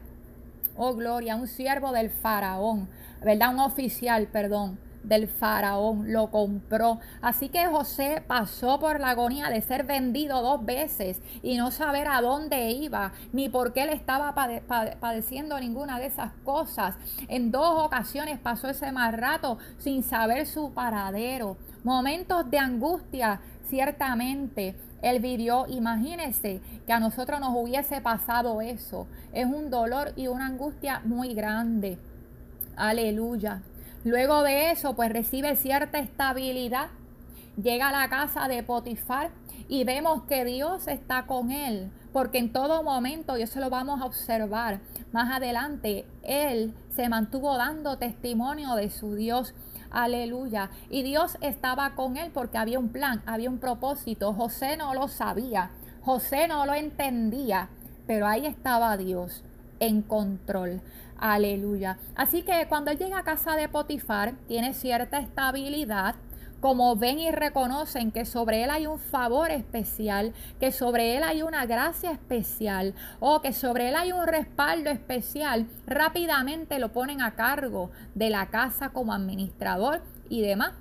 Oh, 0.76 0.94
gloria, 0.94 1.37
un 1.37 1.49
siervo 1.49 1.92
del 1.92 2.11
faraón, 2.11 2.88
¿verdad? 3.23 3.52
Un 3.52 3.61
oficial, 3.61 4.26
perdón 4.28 4.78
del 5.02 5.28
faraón, 5.28 6.12
lo 6.12 6.30
compró. 6.30 7.00
Así 7.21 7.49
que 7.49 7.66
José 7.66 8.23
pasó 8.26 8.78
por 8.78 9.00
la 9.00 9.11
agonía 9.11 9.49
de 9.49 9.61
ser 9.61 9.85
vendido 9.85 10.42
dos 10.42 10.64
veces 10.64 11.21
y 11.42 11.56
no 11.56 11.71
saber 11.71 12.09
a 12.09 12.21
dónde 12.21 12.71
iba, 12.71 13.12
ni 13.32 13.49
por 13.49 13.73
qué 13.73 13.87
le 13.87 13.94
estaba 13.94 14.35
padeciendo 14.35 15.59
ninguna 15.59 15.99
de 15.99 16.06
esas 16.06 16.32
cosas. 16.44 16.97
En 17.28 17.50
dos 17.50 17.82
ocasiones 17.85 18.38
pasó 18.38 18.68
ese 18.68 18.92
mal 18.92 19.12
rato 19.14 19.59
sin 19.78 20.02
saber 20.02 20.47
su 20.47 20.73
paradero. 20.73 21.56
Momentos 21.85 22.49
de 22.50 22.59
angustia, 22.59 23.40
ciertamente. 23.68 24.76
Él 25.02 25.18
vivió, 25.18 25.66
imagínese 25.66 26.61
que 26.87 26.92
a 26.92 27.00
nosotros 27.00 27.40
nos 27.40 27.50
hubiese 27.56 28.00
pasado 28.00 28.61
eso. 28.61 29.09
Es 29.32 29.47
un 29.47 29.68
dolor 29.68 30.12
y 30.14 30.28
una 30.28 30.47
angustia 30.47 31.00
muy 31.04 31.35
grande. 31.35 31.99
Aleluya. 32.76 33.62
Luego 34.04 34.42
de 34.42 34.73
eso, 34.73 34.94
pues 34.94 35.12
recibe 35.12 35.54
cierta 35.54 36.00
estabilidad. 36.00 36.88
Llega 37.62 37.90
a 37.90 37.92
la 37.92 38.09
casa 38.09 38.49
de 38.49 38.62
Potifar 38.62 39.30
y 39.68 39.85
vemos 39.85 40.25
que 40.25 40.44
Dios 40.44 40.88
está 40.88 41.26
con 41.26 41.52
él, 41.52 41.90
porque 42.12 42.38
en 42.38 42.52
todo 42.52 42.82
momento, 42.82 43.38
y 43.38 43.42
eso 43.42 43.61
lo 43.61 43.71
vamos 43.71 44.00
a 44.00 44.06
observar 44.06 44.80
más 45.12 45.30
adelante, 45.30 46.04
él 46.23 46.75
se 46.90 47.09
mantuvo 47.09 47.56
dando 47.56 47.97
testimonio 47.99 48.75
de 48.75 48.90
su 48.90 49.14
Dios. 49.14 49.54
Aleluya. 49.90 50.71
Y 50.90 51.02
Dios 51.02 51.37
estaba 51.40 51.94
con 51.94 52.16
él 52.16 52.30
porque 52.32 52.59
había 52.59 52.78
un 52.78 52.88
plan, 52.88 53.23
había 53.26 53.50
un 53.50 53.59
propósito. 53.59 54.32
José 54.32 54.76
no 54.76 54.94
lo 54.94 55.06
sabía, 55.06 55.71
José 56.02 56.49
no 56.49 56.66
lo 56.66 56.75
entendía, 56.75 57.68
pero 58.06 58.26
ahí 58.26 58.47
estaba 58.47 58.97
Dios 58.97 59.44
en 59.78 60.02
control. 60.02 60.80
Aleluya. 61.22 61.98
Así 62.16 62.42
que 62.42 62.66
cuando 62.68 62.90
él 62.90 62.98
llega 62.98 63.16
a 63.16 63.22
casa 63.22 63.54
de 63.54 63.68
Potifar, 63.68 64.34
tiene 64.48 64.74
cierta 64.74 65.20
estabilidad, 65.20 66.16
como 66.60 66.96
ven 66.96 67.20
y 67.20 67.30
reconocen 67.30 68.10
que 68.10 68.24
sobre 68.24 68.64
él 68.64 68.70
hay 68.70 68.88
un 68.88 68.98
favor 68.98 69.52
especial, 69.52 70.32
que 70.58 70.72
sobre 70.72 71.16
él 71.16 71.22
hay 71.22 71.42
una 71.42 71.64
gracia 71.64 72.10
especial 72.10 72.94
o 73.20 73.40
que 73.40 73.52
sobre 73.52 73.88
él 73.88 73.94
hay 73.94 74.10
un 74.10 74.26
respaldo 74.26 74.90
especial, 74.90 75.68
rápidamente 75.86 76.80
lo 76.80 76.92
ponen 76.92 77.22
a 77.22 77.36
cargo 77.36 77.92
de 78.16 78.28
la 78.28 78.46
casa 78.46 78.88
como 78.88 79.12
administrador 79.12 80.02
y 80.28 80.42
demás. 80.42 80.72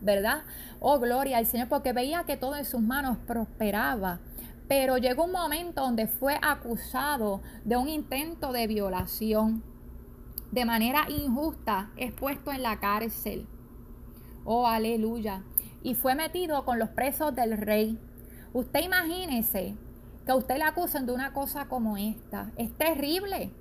¿Verdad? 0.00 0.44
Oh, 0.80 0.98
gloria 0.98 1.36
al 1.36 1.44
Señor, 1.44 1.68
porque 1.68 1.92
veía 1.92 2.24
que 2.24 2.38
todo 2.38 2.56
en 2.56 2.64
sus 2.64 2.80
manos 2.80 3.18
prosperaba. 3.26 4.20
Pero 4.68 4.98
llegó 4.98 5.24
un 5.24 5.32
momento 5.32 5.82
donde 5.82 6.06
fue 6.06 6.38
acusado 6.42 7.40
de 7.64 7.76
un 7.76 7.88
intento 7.88 8.52
de 8.52 8.66
violación. 8.66 9.62
De 10.50 10.64
manera 10.64 11.06
injusta 11.08 11.90
es 11.96 12.12
puesto 12.12 12.52
en 12.52 12.62
la 12.62 12.80
cárcel. 12.80 13.46
Oh, 14.44 14.66
aleluya. 14.66 15.44
Y 15.82 15.94
fue 15.94 16.14
metido 16.14 16.64
con 16.64 16.78
los 16.78 16.88
presos 16.90 17.34
del 17.34 17.56
rey. 17.56 17.98
Usted 18.52 18.80
imagínese 18.80 19.76
que 20.24 20.32
a 20.32 20.36
usted 20.36 20.56
le 20.56 20.64
acusen 20.64 21.06
de 21.06 21.12
una 21.12 21.32
cosa 21.32 21.68
como 21.68 21.96
esta. 21.96 22.50
Es 22.56 22.76
terrible. 22.76 23.52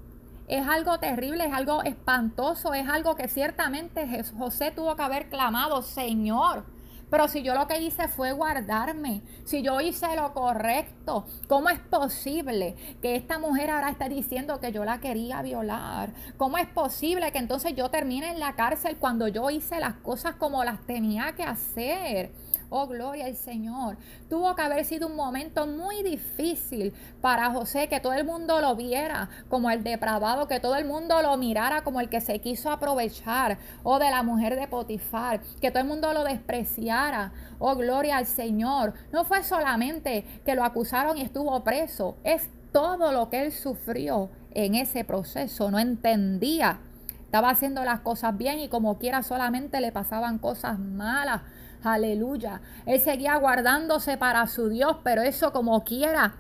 Es 0.48 0.68
algo 0.68 1.00
terrible, 1.00 1.46
es 1.46 1.54
algo 1.54 1.82
espantoso, 1.84 2.74
es 2.74 2.88
algo 2.88 3.16
que 3.16 3.28
ciertamente 3.28 4.08
José 4.38 4.72
tuvo 4.72 4.96
que 4.96 5.02
haber 5.02 5.30
clamado, 5.30 5.82
Señor, 5.82 6.66
pero 7.10 7.28
si 7.28 7.44
yo 7.44 7.54
lo 7.54 7.68
que 7.68 7.82
hice 7.82 8.08
fue 8.08 8.32
guardarme, 8.32 9.22
si 9.46 9.62
yo 9.62 9.80
hice 9.82 10.16
lo 10.16 10.34
correcto, 10.34 11.26
¿cómo 11.48 11.70
es 11.70 11.80
posible 11.80 12.76
que 13.02 13.16
esta 13.16 13.40
mujer 13.40 13.70
ahora 13.70 13.90
esté 13.90 14.10
diciendo 14.10 14.60
que 14.60 14.72
yo 14.72 14.86
la 14.86 15.00
quería 15.00 15.42
violar? 15.42 16.14
¿Cómo 16.38 16.58
es 16.58 16.68
posible 16.68 17.32
que 17.32 17.38
entonces 17.38 17.76
yo 17.76 17.90
termine 17.90 18.32
en 18.32 18.40
la 18.40 18.56
cárcel 18.56 18.98
cuando 18.98 19.28
yo 19.28 19.50
hice 19.50 19.80
las 19.80 19.96
cosas 19.96 20.36
como 20.36 20.64
las 20.64 20.82
tenía 20.86 21.34
que 21.36 21.44
hacer? 21.44 22.32
Oh, 22.70 22.88
gloria 22.88 23.26
al 23.26 23.36
Señor. 23.36 23.98
Tuvo 24.30 24.56
que 24.56 24.62
haber 24.62 24.86
sido 24.86 25.08
un 25.08 25.16
momento 25.16 25.68
muy 25.68 26.04
difícil 26.04 26.94
para 27.22 27.52
José, 27.52 27.88
que 27.88 28.00
todo 28.00 28.14
el 28.14 28.26
mundo 28.26 28.60
lo 28.62 28.76
viera 28.76 29.30
como 29.50 29.70
el 29.70 29.84
depravado, 29.84 30.48
que 30.48 30.60
todo 30.60 30.76
el 30.76 30.86
mundo 30.86 31.22
lo 31.22 31.38
mirara 31.38 31.84
como 31.84 32.02
el 32.02 32.10
que 32.10 32.22
se 32.22 32.40
quiso 32.40 32.72
aprovechar, 32.72 33.58
oh, 33.84 34.00
de 34.00 34.10
la 34.10 34.24
mujer 34.24 34.56
de 34.60 34.68
Potifar, 34.68 35.42
que 35.62 35.72
todo 35.72 35.82
el 35.82 35.88
mundo 35.88 36.14
lo 36.14 36.24
despreciara. 36.24 37.32
Oh, 37.60 37.76
gloria 37.76 38.18
al 38.18 38.26
Señor. 38.26 38.94
No 39.12 39.26
fue 39.26 39.44
solamente 39.44 40.26
que 40.46 40.56
lo 40.56 40.64
acusaron 40.64 41.18
y 41.18 41.22
estuvo 41.22 41.64
preso, 41.64 42.18
es 42.24 42.50
todo 42.72 43.14
lo 43.14 43.30
que 43.30 43.46
él 43.46 43.52
sufrió 43.54 44.30
en 44.52 44.76
ese 44.76 45.06
proceso. 45.06 45.72
No 45.72 45.80
entendía. 45.80 46.80
Estaba 47.24 47.50
haciendo 47.50 47.84
las 47.84 48.02
cosas 48.02 48.38
bien 48.38 48.60
y 48.60 48.70
como 48.70 48.98
quiera 48.98 49.24
solamente 49.24 49.82
le 49.82 49.92
pasaban 49.92 50.40
cosas 50.40 50.80
malas. 50.80 51.42
Aleluya. 51.86 52.62
Él 52.86 53.00
seguía 53.00 53.36
guardándose 53.38 54.18
para 54.18 54.48
su 54.48 54.70
Dios, 54.70 54.98
pero 55.04 55.22
eso 55.22 55.54
como 55.54 55.84
quiera 55.84 56.36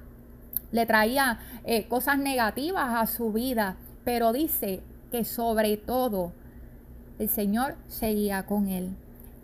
le 0.71 0.85
traía 0.85 1.39
eh, 1.63 1.87
cosas 1.87 2.17
negativas 2.17 2.95
a 2.95 3.05
su 3.05 3.31
vida. 3.31 3.77
Pero 4.03 4.33
dice 4.33 4.81
que 5.11 5.23
sobre 5.23 5.77
todo 5.77 6.33
el 7.19 7.29
Señor 7.29 7.75
seguía 7.87 8.45
con 8.45 8.67
él 8.69 8.95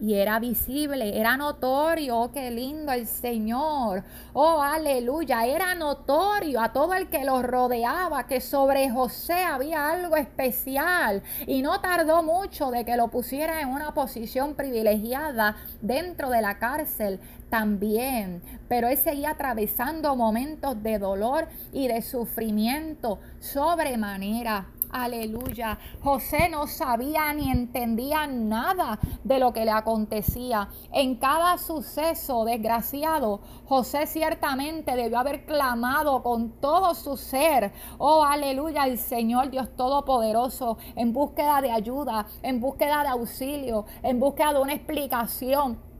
y 0.02 0.16
era 0.16 0.40
visible, 0.40 1.20
era 1.20 1.38
notorio, 1.38 2.18
oh, 2.18 2.32
qué 2.32 2.50
lindo 2.50 2.92
el 2.92 3.06
Señor, 3.06 4.04
oh 4.34 4.60
aleluya, 4.60 5.46
era 5.46 5.76
notorio 5.76 6.60
a 6.60 6.74
todo 6.74 6.96
el 6.96 7.08
que 7.08 7.24
lo 7.24 7.44
rodeaba 7.44 8.26
que 8.26 8.42
sobre 8.42 8.90
José 8.90 9.44
había 9.44 9.92
algo 9.92 10.18
especial 10.18 11.22
y 11.46 11.62
no 11.62 11.80
tardó 11.82 12.24
mucho 12.24 12.72
de 12.72 12.84
que 12.84 12.98
lo 12.98 13.10
pusiera 13.10 13.62
en 13.62 13.70
una 13.70 13.94
posición 13.94 14.56
privilegiada 14.56 15.56
dentro 15.82 16.32
de 16.32 16.42
la 16.42 16.58
cárcel 16.58 17.20
también, 17.52 18.42
pero 18.68 18.88
él 18.88 18.98
seguía 18.98 19.32
atravesando 19.32 20.16
momentos 20.16 20.82
de 20.82 20.98
dolor 20.98 21.48
y 21.72 21.88
de 21.88 22.02
sufrimiento 22.02 23.20
sobremanera. 23.40 24.66
Aleluya. 24.92 25.78
José 26.04 26.50
no 26.50 26.68
sabía 26.68 27.34
ni 27.34 27.50
entendía 27.50 28.28
nada 28.28 29.00
de 29.24 29.40
lo 29.40 29.54
que 29.54 29.66
le 29.66 29.72
acontecía. 29.72 30.70
En 30.92 31.16
cada 31.16 31.58
suceso 31.58 32.44
desgraciado, 32.46 33.40
José 33.66 34.06
ciertamente 34.06 34.96
debió 34.96 35.20
haber 35.20 35.46
clamado 35.46 36.22
con 36.24 36.60
todo 36.60 36.94
su 36.94 37.16
ser. 37.16 37.72
Oh, 37.98 38.24
aleluya, 38.24 38.86
el 38.86 38.98
Señor 38.98 39.50
Dios 39.50 39.76
Todopoderoso, 39.76 40.78
en 40.96 41.14
búsqueda 41.14 41.62
de 41.62 41.72
ayuda, 41.72 42.26
en 42.44 42.60
búsqueda 42.60 43.04
de 43.04 43.10
auxilio, 43.10 43.86
en 44.04 44.20
búsqueda 44.20 44.54
de 44.54 44.60
una 44.60 44.74
explicación 44.74 45.91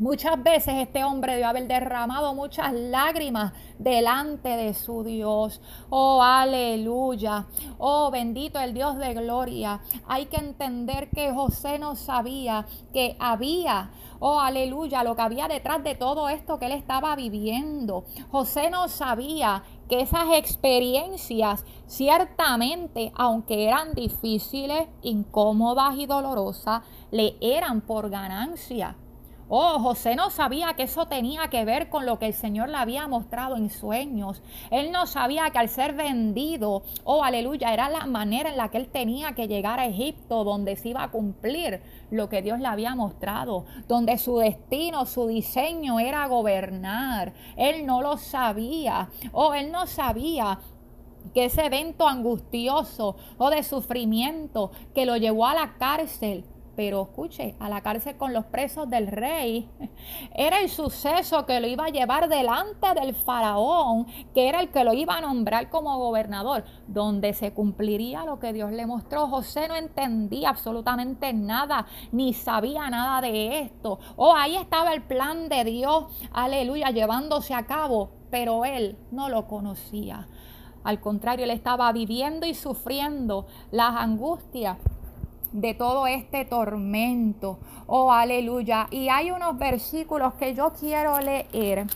Muchas 0.00 0.42
veces 0.42 0.76
este 0.78 1.04
hombre 1.04 1.32
debió 1.32 1.48
haber 1.48 1.68
derramado 1.68 2.32
muchas 2.32 2.72
lágrimas 2.72 3.52
delante 3.78 4.48
de 4.48 4.72
su 4.72 5.04
Dios. 5.04 5.60
Oh, 5.90 6.22
aleluya. 6.22 7.44
Oh, 7.76 8.10
bendito 8.10 8.58
el 8.58 8.72
Dios 8.72 8.96
de 8.96 9.12
gloria. 9.12 9.82
Hay 10.06 10.24
que 10.24 10.38
entender 10.38 11.10
que 11.10 11.30
José 11.34 11.78
no 11.78 11.96
sabía 11.96 12.64
que 12.94 13.14
había, 13.20 13.90
oh, 14.20 14.40
aleluya, 14.40 15.04
lo 15.04 15.14
que 15.14 15.20
había 15.20 15.48
detrás 15.48 15.84
de 15.84 15.96
todo 15.96 16.30
esto 16.30 16.58
que 16.58 16.64
él 16.64 16.72
estaba 16.72 17.14
viviendo. 17.14 18.06
José 18.30 18.70
no 18.70 18.88
sabía 18.88 19.64
que 19.86 20.00
esas 20.00 20.32
experiencias 20.32 21.62
ciertamente, 21.86 23.12
aunque 23.16 23.68
eran 23.68 23.92
difíciles, 23.92 24.88
incómodas 25.02 25.96
y 25.98 26.06
dolorosas, 26.06 26.80
le 27.10 27.36
eran 27.42 27.82
por 27.82 28.08
ganancia. 28.08 28.96
Oh, 29.52 29.80
José 29.80 30.14
no 30.14 30.30
sabía 30.30 30.74
que 30.74 30.84
eso 30.84 31.06
tenía 31.06 31.48
que 31.48 31.64
ver 31.64 31.88
con 31.88 32.06
lo 32.06 32.20
que 32.20 32.26
el 32.26 32.34
Señor 32.34 32.68
le 32.68 32.76
había 32.76 33.08
mostrado 33.08 33.56
en 33.56 33.68
sueños. 33.68 34.44
Él 34.70 34.92
no 34.92 35.08
sabía 35.08 35.50
que 35.50 35.58
al 35.58 35.68
ser 35.68 35.94
vendido, 35.94 36.84
oh, 37.02 37.24
aleluya, 37.24 37.74
era 37.74 37.90
la 37.90 38.06
manera 38.06 38.50
en 38.50 38.56
la 38.56 38.68
que 38.68 38.78
él 38.78 38.86
tenía 38.86 39.34
que 39.34 39.48
llegar 39.48 39.80
a 39.80 39.86
Egipto, 39.86 40.44
donde 40.44 40.76
se 40.76 40.90
iba 40.90 41.02
a 41.02 41.10
cumplir 41.10 41.82
lo 42.12 42.28
que 42.28 42.42
Dios 42.42 42.60
le 42.60 42.68
había 42.68 42.94
mostrado, 42.94 43.64
donde 43.88 44.18
su 44.18 44.38
destino, 44.38 45.04
su 45.04 45.26
diseño 45.26 45.98
era 45.98 46.28
gobernar. 46.28 47.34
Él 47.56 47.84
no 47.86 48.02
lo 48.02 48.18
sabía. 48.18 49.08
Oh, 49.32 49.52
él 49.52 49.72
no 49.72 49.88
sabía 49.88 50.60
que 51.34 51.46
ese 51.46 51.66
evento 51.66 52.06
angustioso 52.06 53.16
o 53.36 53.50
de 53.50 53.64
sufrimiento 53.64 54.70
que 54.94 55.06
lo 55.06 55.16
llevó 55.16 55.46
a 55.46 55.54
la 55.54 55.74
cárcel 55.76 56.44
pero 56.76 57.02
escuche, 57.02 57.54
a 57.58 57.68
la 57.68 57.82
cárcel 57.82 58.16
con 58.16 58.32
los 58.32 58.44
presos 58.46 58.88
del 58.88 59.06
rey, 59.08 59.68
era 60.34 60.60
el 60.60 60.68
suceso 60.68 61.46
que 61.46 61.60
lo 61.60 61.66
iba 61.66 61.86
a 61.86 61.90
llevar 61.90 62.28
delante 62.28 62.94
del 62.94 63.14
faraón, 63.14 64.06
que 64.34 64.48
era 64.48 64.60
el 64.60 64.70
que 64.70 64.84
lo 64.84 64.92
iba 64.92 65.16
a 65.16 65.20
nombrar 65.20 65.68
como 65.70 65.98
gobernador, 65.98 66.64
donde 66.86 67.34
se 67.34 67.52
cumpliría 67.52 68.24
lo 68.24 68.38
que 68.38 68.52
Dios 68.52 68.72
le 68.72 68.86
mostró. 68.86 69.26
José 69.26 69.68
no 69.68 69.76
entendía 69.76 70.50
absolutamente 70.50 71.32
nada, 71.32 71.86
ni 72.12 72.32
sabía 72.32 72.88
nada 72.90 73.20
de 73.20 73.60
esto. 73.60 73.98
Oh, 74.16 74.34
ahí 74.34 74.56
estaba 74.56 74.92
el 74.92 75.02
plan 75.02 75.48
de 75.48 75.64
Dios, 75.64 76.06
aleluya, 76.32 76.90
llevándose 76.90 77.54
a 77.54 77.66
cabo, 77.66 78.10
pero 78.30 78.64
él 78.64 78.96
no 79.10 79.28
lo 79.28 79.46
conocía. 79.46 80.28
Al 80.82 81.00
contrario, 81.00 81.44
él 81.44 81.50
estaba 81.50 81.92
viviendo 81.92 82.46
y 82.46 82.54
sufriendo 82.54 83.46
las 83.70 83.96
angustias 83.96 84.78
de 85.52 85.74
todo 85.74 86.06
este 86.06 86.44
tormento. 86.44 87.58
Oh, 87.86 88.12
aleluya. 88.12 88.86
Y 88.90 89.08
hay 89.08 89.30
unos 89.30 89.58
versículos 89.58 90.34
que 90.34 90.54
yo 90.54 90.72
quiero 90.78 91.18
leer 91.20 91.86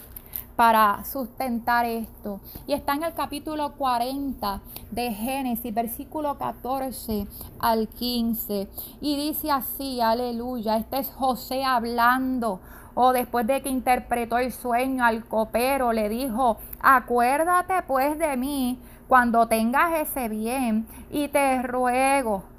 para 0.57 1.05
sustentar 1.05 1.85
esto. 1.87 2.41
Y 2.67 2.73
está 2.73 2.95
en 2.95 3.05
el 3.05 3.15
capítulo 3.15 3.73
40 3.73 4.61
de 4.91 5.13
Génesis, 5.13 5.75
versículo 5.75 6.39
14 6.39 7.27
al 7.59 7.89
15. 7.89 8.69
Y 9.01 9.17
dice 9.17 9.51
así, 9.51 10.01
aleluya, 10.01 10.77
este 10.77 10.99
es 10.99 11.11
José 11.11 11.65
hablando. 11.65 12.61
O 12.97 13.07
oh, 13.07 13.13
después 13.13 13.47
de 13.47 13.61
que 13.61 13.71
interpretó 13.71 14.39
el 14.39 14.53
sueño 14.53 15.05
al 15.05 15.25
copero, 15.25 15.93
le 15.93 16.09
dijo, 16.09 16.59
acuérdate 16.81 17.83
pues 17.89 18.17
de 18.19 18.37
mí 18.37 18.79
cuando 19.09 19.49
tengas 19.49 20.09
ese 20.09 20.29
bien 20.29 20.87
y 21.11 21.27
te 21.27 21.61
ruego 21.63 22.54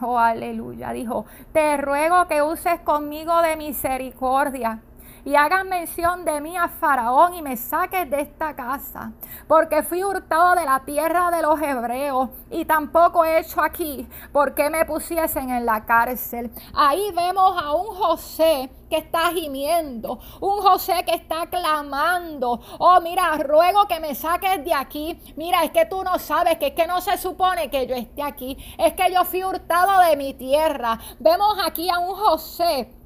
Oh, 0.00 0.18
aleluya. 0.18 0.92
Dijo, 0.92 1.26
te 1.52 1.76
ruego 1.76 2.26
que 2.26 2.42
uses 2.42 2.80
conmigo 2.80 3.42
de 3.42 3.56
misericordia 3.56 4.80
y 5.24 5.34
hagas 5.34 5.64
mención 5.64 6.24
de 6.24 6.40
mí 6.40 6.56
a 6.56 6.68
Faraón 6.68 7.34
y 7.34 7.42
me 7.42 7.56
saques 7.56 8.08
de 8.10 8.20
esta 8.20 8.54
casa, 8.54 9.12
porque 9.46 9.82
fui 9.82 10.02
hurtado 10.02 10.54
de 10.54 10.64
la 10.64 10.80
tierra 10.80 11.30
de 11.30 11.42
los 11.42 11.60
hebreos 11.60 12.30
y 12.50 12.64
tampoco 12.64 13.24
he 13.24 13.40
hecho 13.40 13.60
aquí 13.60 14.08
porque 14.32 14.70
me 14.70 14.84
pusiesen 14.84 15.50
en 15.50 15.66
la 15.66 15.84
cárcel. 15.84 16.50
Ahí 16.74 17.12
vemos 17.14 17.62
a 17.62 17.72
un 17.72 17.86
José 17.94 18.70
que 18.88 18.96
está 18.96 19.30
gimiendo, 19.30 20.18
un 20.40 20.60
José 20.60 21.04
que 21.06 21.14
está 21.14 21.46
clamando, 21.46 22.60
oh 22.78 23.00
mira, 23.00 23.36
ruego 23.38 23.86
que 23.86 24.00
me 24.00 24.14
saques 24.14 24.64
de 24.64 24.74
aquí, 24.74 25.20
mira, 25.36 25.62
es 25.62 25.70
que 25.70 25.86
tú 25.86 26.02
no 26.02 26.18
sabes 26.18 26.58
que 26.58 26.68
es 26.68 26.74
que 26.74 26.86
no 26.86 27.00
se 27.00 27.16
supone 27.16 27.70
que 27.70 27.86
yo 27.86 27.94
esté 27.94 28.22
aquí, 28.22 28.56
es 28.78 28.94
que 28.94 29.12
yo 29.12 29.24
fui 29.24 29.44
hurtado 29.44 30.00
de 30.08 30.16
mi 30.16 30.34
tierra. 30.34 30.98
Vemos 31.20 31.56
aquí 31.64 31.88
a 31.88 31.98
un 31.98 32.14
José 32.14 32.99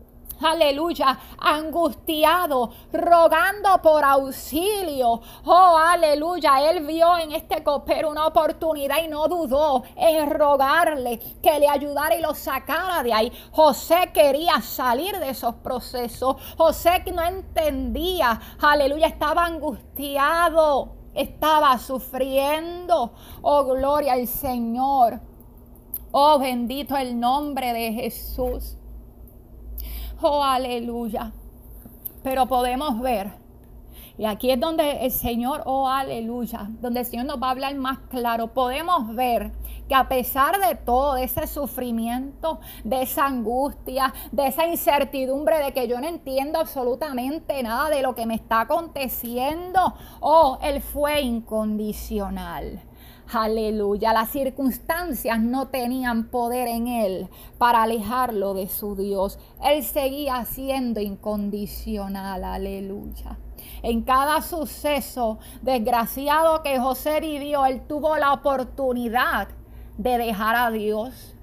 aleluya, 0.45 1.19
angustiado, 1.39 2.71
rogando 2.93 3.81
por 3.83 4.05
auxilio. 4.05 5.21
Oh, 5.45 5.77
aleluya, 5.77 6.71
él 6.71 6.87
vio 6.87 7.17
en 7.19 7.33
este 7.33 7.63
copero 7.63 8.11
una 8.11 8.27
oportunidad 8.27 9.03
y 9.03 9.09
no 9.09 9.27
dudó 9.29 9.83
en 9.97 10.31
rogarle 10.31 11.19
que 11.43 11.59
le 11.59 11.69
ayudara 11.69 12.15
y 12.15 12.21
lo 12.21 12.35
sacara 12.35 13.03
de 13.03 13.13
ahí. 13.13 13.33
José 13.53 14.11
quería 14.13 14.61
salir 14.61 15.19
de 15.19 15.31
esos 15.31 15.55
procesos. 15.57 16.37
José 16.57 17.03
no 17.13 17.23
entendía, 17.23 18.41
aleluya, 18.61 19.07
estaba 19.07 19.45
angustiado, 19.45 20.97
estaba 21.15 21.79
sufriendo. 21.79 23.13
Oh, 23.43 23.65
gloria 23.65 24.15
al 24.15 24.27
Señor. 24.27 25.21
Oh, 26.13 26.39
bendito 26.39 26.97
el 26.97 27.19
nombre 27.19 27.73
de 27.73 27.93
Jesús. 27.93 28.77
Oh, 30.21 30.43
aleluya. 30.43 31.33
Pero 32.23 32.47
podemos 32.47 33.01
ver, 33.01 33.33
y 34.17 34.27
aquí 34.27 34.51
es 34.51 34.61
donde 34.61 35.05
el 35.05 35.11
Señor, 35.11 35.63
oh, 35.67 35.89
aleluya, 35.89 36.69
donde 36.81 37.01
el 37.01 37.07
Señor 37.07 37.27
nos 37.27 37.43
va 37.43 37.49
a 37.49 37.51
hablar 37.51 37.75
más 37.75 37.99
claro. 38.09 38.55
Podemos 38.55 39.15
ver 39.15 39.53
que 39.89 39.95
a 39.95 40.09
pesar 40.09 40.59
de 40.61 40.77
todo, 40.77 41.17
ese 41.17 41.47
sufrimiento, 41.47 42.61
de 42.85 43.03
esa 43.03 43.27
angustia, 43.27 44.15
de 44.31 44.47
esa 44.47 44.67
incertidumbre 44.67 45.59
de 45.59 45.73
que 45.73 45.89
yo 45.89 46.01
no 46.01 46.07
entiendo 46.07 46.61
absolutamente 46.61 47.63
nada 47.63 47.91
de 47.91 48.03
lo 48.03 48.15
que 48.15 48.25
me 48.25 48.37
está 48.37 48.63
aconteciendo, 48.63 49.95
oh, 50.21 50.59
Él 50.63 50.81
fue 50.81 51.21
incondicional. 51.21 52.81
Aleluya. 53.33 54.13
Las 54.13 54.31
circunstancias 54.31 55.41
no 55.41 55.69
tenían 55.69 56.29
poder 56.29 56.69
en 56.69 56.87
él 56.87 57.29
para 57.59 57.83
alejarlo 57.83 58.55
de 58.55 58.69
su 58.69 58.97
Dios. 58.97 59.39
Él 59.63 59.83
seguía 59.83 60.45
siendo 60.45 61.01
incondicional. 61.01 62.45
Aleluya. 62.45 63.39
En 63.83 64.03
cada 64.03 64.41
suceso 64.43 65.39
desgraciado 65.63 66.63
que 66.63 66.79
José 66.79 67.21
vivió, 67.21 67.67
él 67.67 67.83
tuvo 67.87 68.17
la 68.17 68.33
oportunidad 68.33 69.49
de 69.97 70.19
dejar 70.19 70.57
a 70.57 70.71
Dios 70.71 71.34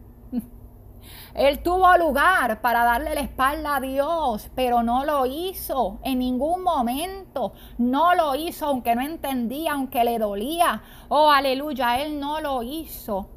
él 1.33 1.63
tuvo 1.63 1.97
lugar 1.97 2.61
para 2.61 2.83
darle 2.83 3.15
la 3.15 3.21
espalda 3.21 3.77
a 3.77 3.81
Dios, 3.81 4.49
pero 4.53 4.83
no 4.83 5.05
lo 5.05 5.25
hizo 5.25 5.99
en 6.03 6.19
ningún 6.19 6.63
momento. 6.63 7.53
No 7.77 8.15
lo 8.15 8.35
hizo 8.35 8.65
aunque 8.65 8.95
no 8.95 9.01
entendía, 9.01 9.73
aunque 9.73 10.03
le 10.03 10.19
dolía. 10.19 10.81
Oh, 11.07 11.31
aleluya, 11.31 12.01
él 12.01 12.19
no 12.19 12.41
lo 12.41 12.63
hizo. 12.63 13.29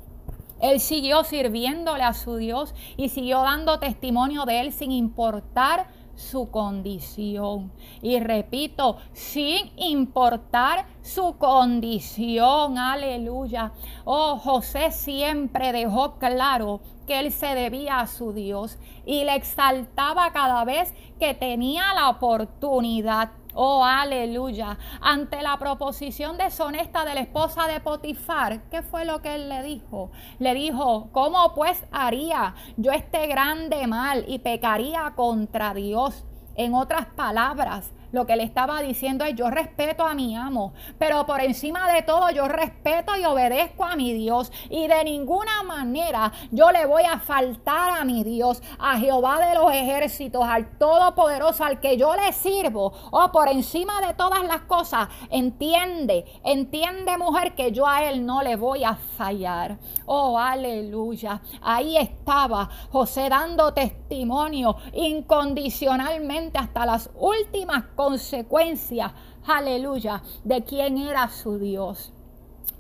Él 0.61 0.81
siguió 0.81 1.25
sirviéndole 1.25 2.03
a 2.03 2.15
su 2.15 2.37
Dios 2.37 2.75
y 2.97 3.11
siguió 3.11 3.43
dando 3.43 3.79
testimonio 3.79 4.45
de 4.45 4.61
él 4.61 4.73
sin 4.73 4.93
importar 4.93 5.89
su 6.15 6.51
condición. 6.51 7.73
Y 8.03 8.19
repito, 8.21 8.97
sin 9.13 9.73
importar 9.77 10.87
su 11.03 11.37
condición, 11.39 12.79
aleluya. 12.79 13.73
Oh, 14.05 14.39
José 14.39 14.91
siempre 14.91 15.73
dejó 15.73 16.19
claro 16.19 16.81
que 17.07 17.21
él 17.21 17.33
se 17.33 17.55
debía 17.55 18.01
a 18.01 18.07
su 18.07 18.33
Dios 18.33 18.79
y 19.05 19.25
le 19.25 19.35
exaltaba 19.35 20.33
cada 20.33 20.65
vez 20.65 20.93
que 21.19 21.35
tenía 21.35 21.95
la 21.95 22.09
oportunidad. 22.09 23.31
Oh, 23.55 23.85
aleluya. 23.85 24.79
Ante 25.01 25.41
la 25.41 25.57
proposición 25.59 26.37
deshonesta 26.37 27.05
de 27.05 27.15
la 27.15 27.21
esposa 27.21 27.69
de 27.69 27.79
Potifar, 27.79 28.69
¿qué 28.69 28.83
fue 28.83 29.05
lo 29.05 29.23
que 29.23 29.37
él 29.37 29.49
le 29.49 29.63
dijo? 29.63 30.11
Le 30.41 30.55
dijo, 30.55 31.09
¿cómo 31.13 31.55
pues 31.55 31.85
haría 31.93 32.57
yo 32.77 32.91
este 32.91 33.29
grande 33.29 33.87
mal 33.87 34.25
y 34.27 34.41
pecaría 34.41 35.13
contra 35.15 35.73
Dios? 35.73 36.25
En 36.57 36.75
otras 36.75 37.07
palabras, 37.07 37.93
lo 38.15 38.27
que 38.27 38.37
le 38.37 38.45
estaba 38.45 38.81
diciendo 38.81 39.25
es, 39.25 39.35
yo 39.35 39.51
respeto 39.51 40.07
a 40.07 40.15
mi 40.15 40.37
amo, 40.37 40.73
pero 40.99 41.27
por 41.27 41.41
encima 41.41 41.93
de 41.93 42.03
todo 42.03 42.31
yo 42.31 42.47
respeto 42.47 43.17
y 43.17 43.25
obedezco 43.25 43.85
a 43.85 43.97
mi 43.97 44.13
Dios. 44.13 44.53
Y 44.71 44.87
de 44.87 45.03
ninguna 45.03 45.65
manera 45.65 46.33
yo 46.53 46.71
le 46.71 46.87
voy 46.87 47.03
a 47.03 47.19
faltar 47.19 48.01
a 48.01 48.05
mi 48.05 48.23
Dios, 48.23 48.63
a 48.79 48.99
Jehová 48.99 49.45
de 49.45 49.57
los 49.57 49.73
ejércitos, 49.73 50.45
al 50.45 50.79
Todopoderoso, 50.79 51.65
al 51.65 51.81
que 51.81 51.97
yo 51.97 52.15
le 52.15 52.33
sirvo. 52.33 52.93
O 53.11 53.33
por 53.33 53.49
encima 53.49 54.01
de 54.01 54.15
todas 54.15 54.45
las 54.45 54.61
cosas, 54.63 55.09
entiende, 55.31 56.25
entiende 56.45 57.19
mujer 57.19 57.57
que 57.57 57.73
yo 57.73 57.89
a 57.89 58.05
él 58.05 58.25
no 58.25 58.43
le 58.43 58.55
voy 58.55 58.85
a 58.85 58.95
fallar. 58.95 59.79
Oh, 60.07 60.39
aleluya. 60.39 61.43
Ahí 61.63 61.97
estaba 61.97 62.69
José 62.93 63.29
dando 63.29 63.75
testimonio 63.75 64.77
incondicionalmente 64.93 66.59
hasta 66.59 66.87
las 66.87 67.11
últimas 67.19 67.83
cosas 67.97 68.04
consecuencia, 68.05 69.15
aleluya, 69.47 70.23
de 70.45 70.63
quién 70.63 70.99
era 70.99 71.29
su 71.31 71.59
Dios. 71.59 72.13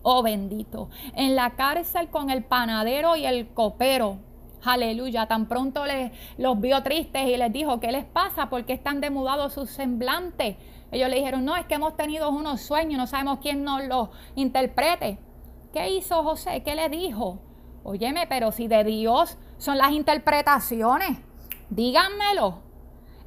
Oh 0.03 0.23
bendito. 0.23 0.91
En 1.15 1.35
la 1.35 1.57
cárcel 1.57 2.11
con 2.11 2.29
el 2.29 2.45
panadero 2.45 3.17
y 3.17 3.25
el 3.25 3.49
copero. 3.55 4.19
Aleluya. 4.63 5.27
Tan 5.27 5.47
pronto 5.49 5.87
les, 5.87 6.13
los 6.37 6.61
vio 6.61 6.83
tristes 6.83 7.27
y 7.27 7.39
les 7.39 7.51
dijo, 7.51 7.81
¿qué 7.81 7.91
les 7.91 8.05
pasa? 8.05 8.51
¿Por 8.51 8.67
qué 8.67 8.75
están 8.75 9.01
demudados 9.01 9.55
sus 9.55 9.71
semblantes? 9.71 10.57
Ellos 10.93 11.09
le 11.09 11.17
dijeron, 11.17 11.43
no, 11.45 11.57
es 11.57 11.65
que 11.65 11.77
hemos 11.77 11.97
tenido 11.97 12.29
unos 12.29 12.61
sueños, 12.61 12.99
no 12.99 13.07
sabemos 13.07 13.39
quién 13.41 13.65
nos 13.65 13.83
los 13.85 14.11
interprete. 14.35 15.19
¿Qué 15.73 15.89
hizo 15.89 16.23
José? 16.23 16.63
¿Qué 16.63 16.75
le 16.75 16.91
dijo? 16.91 17.41
Óyeme, 17.83 18.27
pero 18.27 18.53
si 18.53 18.69
de 18.69 18.85
Dios 18.85 19.39
son 19.57 19.79
las 19.79 19.93
interpretaciones, 19.93 21.19
díganmelo. 21.71 22.74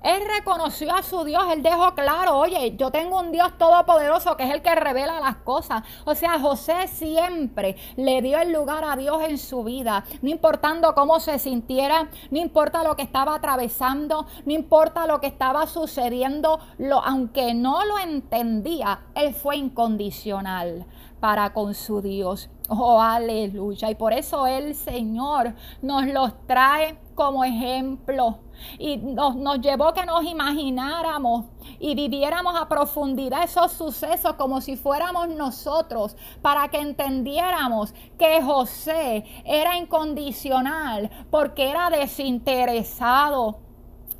Él 0.03 0.21
reconoció 0.37 0.93
a 0.93 1.01
su 1.01 1.23
Dios, 1.23 1.43
él 1.51 1.63
dejó 1.63 1.95
claro, 1.95 2.37
oye, 2.37 2.75
yo 2.77 2.91
tengo 2.91 3.19
un 3.19 3.31
Dios 3.31 3.57
todopoderoso 3.57 4.37
que 4.37 4.43
es 4.43 4.51
el 4.51 4.61
que 4.61 4.75
revela 4.75 5.19
las 5.19 5.37
cosas. 5.37 5.83
O 6.05 6.13
sea, 6.13 6.39
José 6.39 6.87
siempre 6.87 7.75
le 7.95 8.21
dio 8.21 8.37
el 8.39 8.51
lugar 8.51 8.83
a 8.83 8.95
Dios 8.95 9.23
en 9.23 9.37
su 9.37 9.63
vida, 9.63 10.05
no 10.21 10.29
importando 10.29 10.93
cómo 10.93 11.19
se 11.19 11.39
sintiera, 11.39 12.09
no 12.29 12.37
importa 12.37 12.83
lo 12.83 12.95
que 12.95 13.01
estaba 13.01 13.35
atravesando, 13.35 14.27
no 14.45 14.53
importa 14.53 15.07
lo 15.07 15.19
que 15.19 15.27
estaba 15.27 15.65
sucediendo, 15.65 16.59
lo, 16.77 17.03
aunque 17.03 17.53
no 17.53 17.83
lo 17.83 17.97
entendía, 17.97 19.01
él 19.15 19.33
fue 19.33 19.57
incondicional 19.57 20.85
para 21.19 21.53
con 21.53 21.73
su 21.73 22.01
Dios. 22.01 22.49
Oh, 22.69 22.99
aleluya. 23.01 23.89
Y 23.89 23.95
por 23.95 24.13
eso 24.13 24.45
el 24.45 24.75
Señor 24.75 25.53
nos 25.81 26.05
los 26.07 26.33
trae 26.47 26.99
como 27.15 27.43
ejemplo 27.43 28.39
y 28.77 28.97
nos, 28.97 29.35
nos 29.35 29.59
llevó 29.59 29.93
que 29.93 30.05
nos 30.05 30.23
imagináramos 30.23 31.45
y 31.79 31.95
viviéramos 31.95 32.55
a 32.55 32.67
profundidad 32.67 33.43
esos 33.43 33.71
sucesos 33.71 34.33
como 34.33 34.61
si 34.61 34.75
fuéramos 34.75 35.29
nosotros, 35.29 36.15
para 36.41 36.67
que 36.67 36.79
entendiéramos 36.79 37.93
que 38.17 38.41
José 38.41 39.23
era 39.45 39.77
incondicional 39.77 41.09
porque 41.31 41.69
era 41.69 41.89
desinteresado 41.89 43.66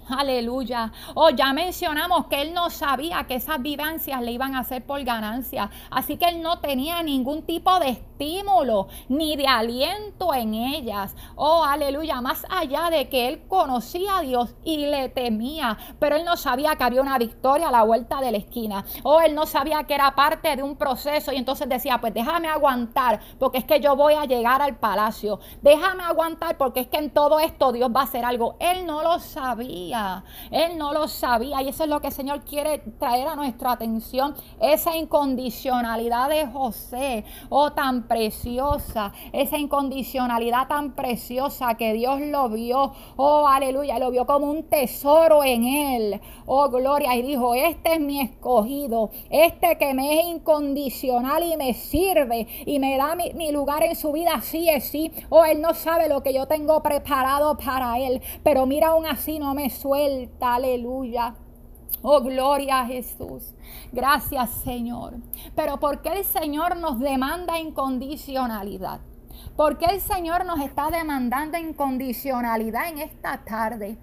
Aleluya. 0.09 0.91
Oh, 1.15 1.29
ya 1.29 1.51
mencionamos 1.51 2.27
que 2.27 2.41
él 2.41 2.53
no 2.53 2.69
sabía 2.69 3.25
que 3.27 3.35
esas 3.35 3.61
vivencias 3.61 4.21
le 4.21 4.31
iban 4.31 4.55
a 4.55 4.59
hacer 4.59 4.85
por 4.85 5.03
ganancia. 5.03 5.69
Así 5.91 6.17
que 6.17 6.29
él 6.29 6.41
no 6.41 6.59
tenía 6.59 7.03
ningún 7.03 7.43
tipo 7.43 7.77
de 7.79 7.89
estímulo 7.89 8.87
ni 9.09 9.35
de 9.35 9.47
aliento 9.47 10.33
en 10.33 10.53
ellas. 10.53 11.15
Oh, 11.35 11.63
aleluya. 11.63 12.21
Más 12.21 12.45
allá 12.49 12.89
de 12.89 13.09
que 13.09 13.27
él 13.27 13.43
conocía 13.47 14.19
a 14.19 14.21
Dios 14.21 14.55
y 14.63 14.85
le 14.85 15.09
temía, 15.09 15.77
pero 15.99 16.15
él 16.15 16.23
no 16.23 16.37
sabía 16.37 16.75
que 16.77 16.85
había 16.85 17.01
una 17.01 17.17
victoria 17.17 17.67
a 17.67 17.71
la 17.71 17.83
vuelta 17.83 18.21
de 18.21 18.31
la 18.31 18.37
esquina. 18.37 18.85
Oh, 19.03 19.19
él 19.19 19.35
no 19.35 19.45
sabía 19.45 19.83
que 19.83 19.95
era 19.95 20.15
parte 20.15 20.55
de 20.55 20.63
un 20.63 20.77
proceso 20.77 21.33
y 21.33 21.35
entonces 21.35 21.67
decía, 21.67 21.99
pues 21.99 22.13
déjame 22.13 22.47
aguantar 22.47 23.19
porque 23.39 23.57
es 23.57 23.65
que 23.65 23.81
yo 23.81 23.95
voy 23.95 24.13
a 24.13 24.25
llegar 24.25 24.61
al 24.61 24.77
palacio. 24.77 25.39
Déjame 25.61 26.03
aguantar 26.03 26.57
porque 26.57 26.79
es 26.81 26.87
que 26.87 26.97
en 26.97 27.09
todo 27.09 27.39
esto 27.39 27.71
Dios 27.73 27.91
va 27.93 28.01
a 28.01 28.03
hacer 28.03 28.23
algo. 28.23 28.55
Él 28.59 28.85
no 28.85 29.03
lo 29.03 29.19
sabía. 29.19 29.96
Él 30.51 30.77
no 30.77 30.93
lo 30.93 31.07
sabía 31.07 31.61
y 31.61 31.69
eso 31.69 31.83
es 31.83 31.89
lo 31.89 31.99
que 32.01 32.07
el 32.07 32.13
Señor 32.13 32.41
quiere 32.41 32.79
traer 32.99 33.27
a 33.27 33.35
nuestra 33.35 33.73
atención. 33.73 34.35
Esa 34.59 34.95
incondicionalidad 34.95 36.29
de 36.29 36.47
José, 36.47 37.25
oh 37.49 37.71
tan 37.71 38.07
preciosa, 38.07 39.11
esa 39.31 39.57
incondicionalidad 39.57 40.67
tan 40.67 40.93
preciosa 40.93 41.75
que 41.75 41.93
Dios 41.93 42.19
lo 42.21 42.49
vio, 42.49 42.93
oh 43.15 43.47
aleluya, 43.47 43.99
lo 43.99 44.11
vio 44.11 44.25
como 44.25 44.49
un 44.49 44.63
tesoro 44.63 45.43
en 45.43 45.63
él, 45.63 46.21
oh 46.45 46.69
gloria, 46.69 47.15
y 47.15 47.21
dijo, 47.21 47.55
este 47.55 47.93
es 47.93 47.99
mi 47.99 48.21
escogido, 48.21 49.11
este 49.29 49.77
que 49.77 49.93
me 49.93 50.19
es 50.19 50.25
incondicional 50.27 51.43
y 51.43 51.57
me 51.57 51.73
sirve 51.73 52.47
y 52.65 52.79
me 52.79 52.97
da 52.97 53.15
mi, 53.15 53.51
lugar 53.51 53.83
en 53.83 53.95
su 53.95 54.11
vida, 54.11 54.41
sí 54.41 54.69
es 54.69 54.85
sí, 54.89 55.11
oh 55.29 55.45
él 55.45 55.61
no 55.61 55.73
sabe 55.73 56.09
lo 56.09 56.21
que 56.21 56.33
yo 56.33 56.47
tengo 56.47 56.81
preparado 56.81 57.57
para 57.57 57.97
él, 57.99 58.21
pero 58.43 58.65
mira 58.65 58.89
aún 58.89 59.05
así 59.05 59.39
no 59.39 59.53
me 59.53 59.69
suelta, 59.87 60.55
aleluya. 60.55 61.35
Oh, 62.01 62.21
gloria 62.21 62.81
a 62.81 62.85
Jesús. 62.85 63.55
Gracias, 63.93 64.49
Señor. 64.63 65.13
Pero 65.55 65.79
¿por 65.79 66.01
qué 66.01 66.09
el 66.09 66.25
Señor 66.25 66.75
nos 66.75 66.99
demanda 66.99 67.57
incondicionalidad? 67.57 68.99
¿Por 69.55 69.77
qué 69.77 69.85
el 69.85 70.01
Señor 70.01 70.45
nos 70.45 70.59
está 70.59 70.89
demandando 70.91 71.57
incondicionalidad 71.57 72.89
en 72.89 72.99
esta 72.99 73.43
tarde? 73.45 73.97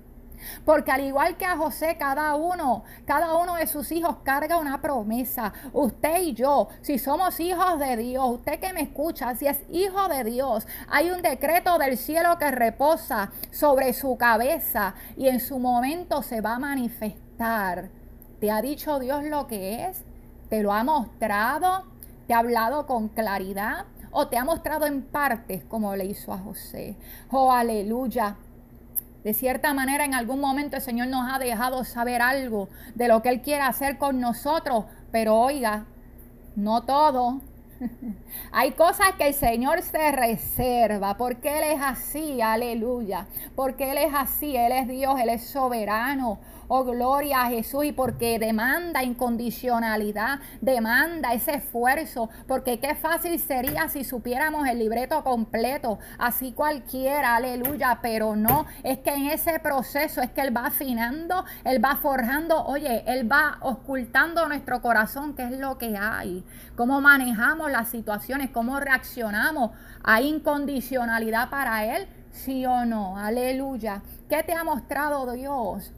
Porque 0.64 0.90
al 0.90 1.02
igual 1.02 1.36
que 1.36 1.44
a 1.44 1.56
José, 1.56 1.96
cada 1.98 2.34
uno, 2.34 2.84
cada 3.04 3.36
uno 3.36 3.56
de 3.56 3.66
sus 3.66 3.90
hijos 3.92 4.16
carga 4.22 4.58
una 4.58 4.80
promesa. 4.80 5.52
Usted 5.72 6.22
y 6.22 6.34
yo, 6.34 6.68
si 6.82 6.98
somos 6.98 7.38
hijos 7.40 7.78
de 7.78 7.96
Dios, 7.96 8.28
usted 8.30 8.60
que 8.60 8.72
me 8.72 8.82
escucha, 8.82 9.34
si 9.34 9.46
es 9.46 9.58
hijo 9.70 10.08
de 10.08 10.24
Dios, 10.24 10.66
hay 10.88 11.10
un 11.10 11.22
decreto 11.22 11.78
del 11.78 11.96
cielo 11.96 12.38
que 12.38 12.50
reposa 12.50 13.30
sobre 13.50 13.92
su 13.92 14.16
cabeza 14.16 14.94
y 15.16 15.28
en 15.28 15.40
su 15.40 15.58
momento 15.58 16.22
se 16.22 16.40
va 16.40 16.54
a 16.54 16.58
manifestar. 16.58 17.90
¿Te 18.40 18.50
ha 18.50 18.60
dicho 18.60 18.98
Dios 18.98 19.24
lo 19.24 19.46
que 19.46 19.86
es? 19.86 20.04
¿Te 20.48 20.62
lo 20.62 20.72
ha 20.72 20.84
mostrado? 20.84 21.84
¿Te 22.26 22.34
ha 22.34 22.38
hablado 22.38 22.86
con 22.86 23.08
claridad? 23.08 23.86
¿O 24.10 24.28
te 24.28 24.36
ha 24.38 24.44
mostrado 24.44 24.86
en 24.86 25.02
partes 25.02 25.64
como 25.64 25.96
le 25.96 26.04
hizo 26.04 26.32
a 26.32 26.38
José? 26.38 26.96
Oh, 27.30 27.50
aleluya. 27.50 28.36
De 29.24 29.32
cierta 29.32 29.72
manera, 29.72 30.04
en 30.04 30.12
algún 30.12 30.38
momento 30.38 30.76
el 30.76 30.82
Señor 30.82 31.08
nos 31.08 31.32
ha 31.32 31.38
dejado 31.38 31.82
saber 31.84 32.20
algo 32.20 32.68
de 32.94 33.08
lo 33.08 33.22
que 33.22 33.30
Él 33.30 33.40
quiere 33.40 33.62
hacer 33.62 33.96
con 33.96 34.20
nosotros, 34.20 34.84
pero 35.10 35.34
oiga, 35.36 35.86
no 36.56 36.82
todo. 36.82 37.40
Hay 38.52 38.72
cosas 38.72 39.12
que 39.16 39.28
el 39.28 39.34
Señor 39.34 39.80
se 39.80 40.12
reserva 40.12 41.16
porque 41.16 41.58
Él 41.58 41.64
es 41.74 41.80
así, 41.80 42.42
aleluya. 42.42 43.26
Porque 43.56 43.92
Él 43.92 43.98
es 43.98 44.12
así, 44.14 44.56
Él 44.56 44.72
es 44.72 44.88
Dios, 44.88 45.18
Él 45.18 45.30
es 45.30 45.46
soberano. 45.46 46.38
Oh, 46.68 46.84
gloria 46.84 47.42
a 47.42 47.50
Jesús. 47.50 47.84
Y 47.84 47.92
porque 47.92 48.38
demanda 48.38 49.02
incondicionalidad, 49.02 50.40
demanda 50.60 51.32
ese 51.34 51.54
esfuerzo. 51.54 52.30
Porque 52.46 52.78
qué 52.80 52.94
fácil 52.94 53.38
sería 53.38 53.88
si 53.88 54.04
supiéramos 54.04 54.66
el 54.68 54.78
libreto 54.78 55.22
completo. 55.24 55.98
Así 56.18 56.52
cualquiera, 56.52 57.36
aleluya. 57.36 57.98
Pero 58.02 58.36
no, 58.36 58.66
es 58.82 58.98
que 58.98 59.14
en 59.14 59.26
ese 59.26 59.58
proceso 59.60 60.20
es 60.20 60.30
que 60.30 60.40
Él 60.40 60.56
va 60.56 60.66
afinando, 60.66 61.44
Él 61.64 61.84
va 61.84 61.96
forjando. 61.96 62.64
Oye, 62.64 63.04
Él 63.06 63.30
va 63.30 63.58
ocultando 63.60 64.46
nuestro 64.48 64.80
corazón, 64.82 65.34
qué 65.34 65.44
es 65.44 65.58
lo 65.58 65.78
que 65.78 65.96
hay. 65.96 66.44
Cómo 66.76 67.00
manejamos 67.00 67.70
las 67.70 67.88
situaciones, 67.88 68.50
cómo 68.50 68.80
reaccionamos. 68.80 69.70
¿Hay 70.02 70.28
incondicionalidad 70.28 71.50
para 71.50 71.84
Él? 71.96 72.08
Sí 72.30 72.66
o 72.66 72.84
no, 72.84 73.16
aleluya. 73.16 74.02
¿Qué 74.28 74.42
te 74.42 74.52
ha 74.52 74.64
mostrado 74.64 75.32
Dios? 75.32 75.92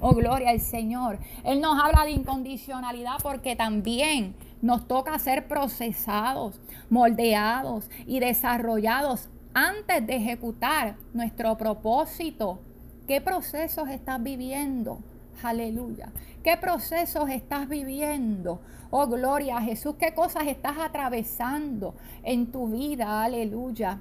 Oh, 0.00 0.14
gloria 0.14 0.50
al 0.50 0.60
Señor. 0.60 1.18
Él 1.44 1.60
nos 1.60 1.82
habla 1.82 2.04
de 2.04 2.10
incondicionalidad 2.10 3.16
porque 3.22 3.56
también 3.56 4.34
nos 4.60 4.86
toca 4.86 5.18
ser 5.18 5.48
procesados, 5.48 6.60
moldeados 6.90 7.90
y 8.06 8.20
desarrollados 8.20 9.30
antes 9.54 10.06
de 10.06 10.16
ejecutar 10.16 10.96
nuestro 11.14 11.56
propósito. 11.56 12.60
¿Qué 13.06 13.20
procesos 13.20 13.88
estás 13.88 14.22
viviendo? 14.22 15.00
Aleluya. 15.42 16.12
¿Qué 16.42 16.56
procesos 16.56 17.30
estás 17.30 17.68
viviendo? 17.68 18.60
Oh, 18.90 19.06
gloria 19.06 19.58
a 19.58 19.62
Jesús. 19.62 19.96
¿Qué 19.98 20.12
cosas 20.14 20.46
estás 20.46 20.76
atravesando 20.78 21.94
en 22.22 22.52
tu 22.52 22.68
vida? 22.68 23.22
Aleluya. 23.24 24.00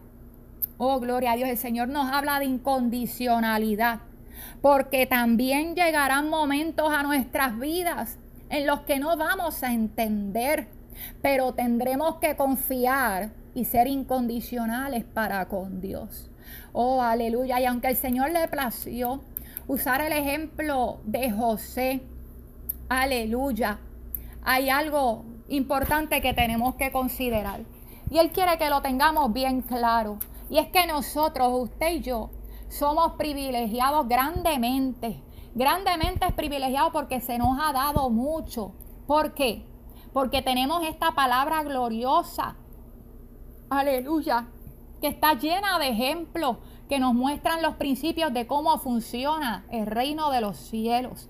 Oh, 0.77 0.99
gloria 0.99 1.34
a 1.34 1.36
Dios. 1.36 1.49
El 1.49 1.58
Señor 1.58 1.88
nos 1.88 2.12
habla 2.12 2.39
de 2.39 2.45
incondicionalidad 2.45 4.01
porque 4.62 5.05
también 5.05 5.75
llegarán 5.75 6.29
momentos 6.29 6.91
a 6.91 7.03
nuestras 7.03 7.60
vidas 7.60 8.17
en 8.49 8.65
los 8.65 8.81
que 8.81 8.99
no 8.99 9.17
vamos 9.17 9.63
a 9.63 9.73
entender, 9.73 10.67
pero 11.21 11.53
tendremos 11.53 12.17
que 12.17 12.36
confiar 12.36 13.31
y 13.53 13.65
ser 13.65 13.88
incondicionales 13.88 15.03
para 15.03 15.47
con 15.47 15.81
Dios. 15.81 16.29
Oh, 16.73 17.01
aleluya. 17.01 17.60
Y 17.60 17.65
aunque 17.65 17.88
el 17.88 17.95
Señor 17.95 18.31
le 18.31 18.47
plació 18.47 19.21
usar 19.67 20.01
el 20.01 20.13
ejemplo 20.13 20.99
de 21.05 21.31
José, 21.31 22.01
aleluya, 22.89 23.79
hay 24.43 24.69
algo 24.69 25.25
importante 25.47 26.21
que 26.21 26.34
tenemos 26.34 26.75
que 26.75 26.91
considerar. 26.91 27.62
Y 28.10 28.19
Él 28.19 28.31
quiere 28.31 28.58
que 28.58 28.69
lo 28.69 28.81
tengamos 28.81 29.34
bien 29.34 29.62
claro. 29.62 30.19
Y 30.49 30.60
es 30.60 30.67
que 30.67 30.86
nosotros, 30.86 31.49
usted 31.53 31.93
y 31.93 32.01
yo, 32.01 32.29
somos 32.77 33.13
privilegiados 33.13 34.07
grandemente. 34.07 35.21
Grandemente 35.53 36.25
es 36.27 36.33
privilegiado 36.33 36.91
porque 36.91 37.21
se 37.21 37.38
nos 37.38 37.57
ha 37.61 37.71
dado 37.71 38.09
mucho. 38.09 38.73
¿Por 39.07 39.33
qué? 39.33 39.65
Porque 40.11 40.41
tenemos 40.41 40.85
esta 40.85 41.11
palabra 41.11 41.63
gloriosa. 41.63 42.57
Aleluya. 43.69 44.47
Que 44.99 45.07
está 45.07 45.33
llena 45.33 45.79
de 45.79 45.89
ejemplos 45.89 46.57
que 46.89 46.99
nos 46.99 47.13
muestran 47.13 47.61
los 47.61 47.75
principios 47.75 48.33
de 48.33 48.45
cómo 48.45 48.77
funciona 48.79 49.65
el 49.71 49.85
reino 49.85 50.29
de 50.29 50.41
los 50.41 50.57
cielos 50.57 51.29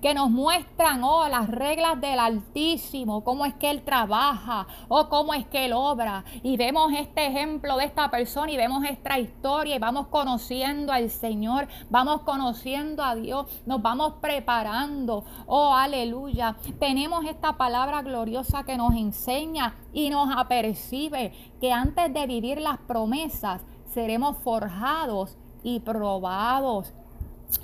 que 0.00 0.14
nos 0.14 0.30
muestran, 0.30 1.02
oh, 1.04 1.28
las 1.28 1.48
reglas 1.48 2.00
del 2.00 2.18
Altísimo, 2.18 3.24
cómo 3.24 3.44
es 3.46 3.54
que 3.54 3.70
Él 3.70 3.82
trabaja, 3.82 4.66
o 4.88 5.00
oh, 5.00 5.08
cómo 5.08 5.34
es 5.34 5.46
que 5.46 5.66
Él 5.66 5.72
obra. 5.72 6.24
Y 6.42 6.56
vemos 6.56 6.92
este 6.92 7.26
ejemplo 7.26 7.76
de 7.76 7.84
esta 7.84 8.10
persona 8.10 8.50
y 8.52 8.56
vemos 8.56 8.84
esta 8.84 9.18
historia 9.18 9.76
y 9.76 9.78
vamos 9.78 10.08
conociendo 10.08 10.92
al 10.92 11.10
Señor, 11.10 11.68
vamos 11.90 12.22
conociendo 12.22 13.02
a 13.02 13.14
Dios, 13.14 13.46
nos 13.66 13.82
vamos 13.82 14.14
preparando. 14.20 15.24
Oh, 15.46 15.74
aleluya. 15.74 16.56
Tenemos 16.78 17.24
esta 17.24 17.56
palabra 17.56 18.02
gloriosa 18.02 18.64
que 18.64 18.76
nos 18.76 18.94
enseña 18.94 19.74
y 19.92 20.10
nos 20.10 20.34
apercibe 20.36 21.32
que 21.60 21.72
antes 21.72 22.12
de 22.12 22.26
vivir 22.26 22.60
las 22.60 22.78
promesas 22.78 23.62
seremos 23.86 24.36
forjados 24.38 25.36
y 25.62 25.80
probados 25.80 26.92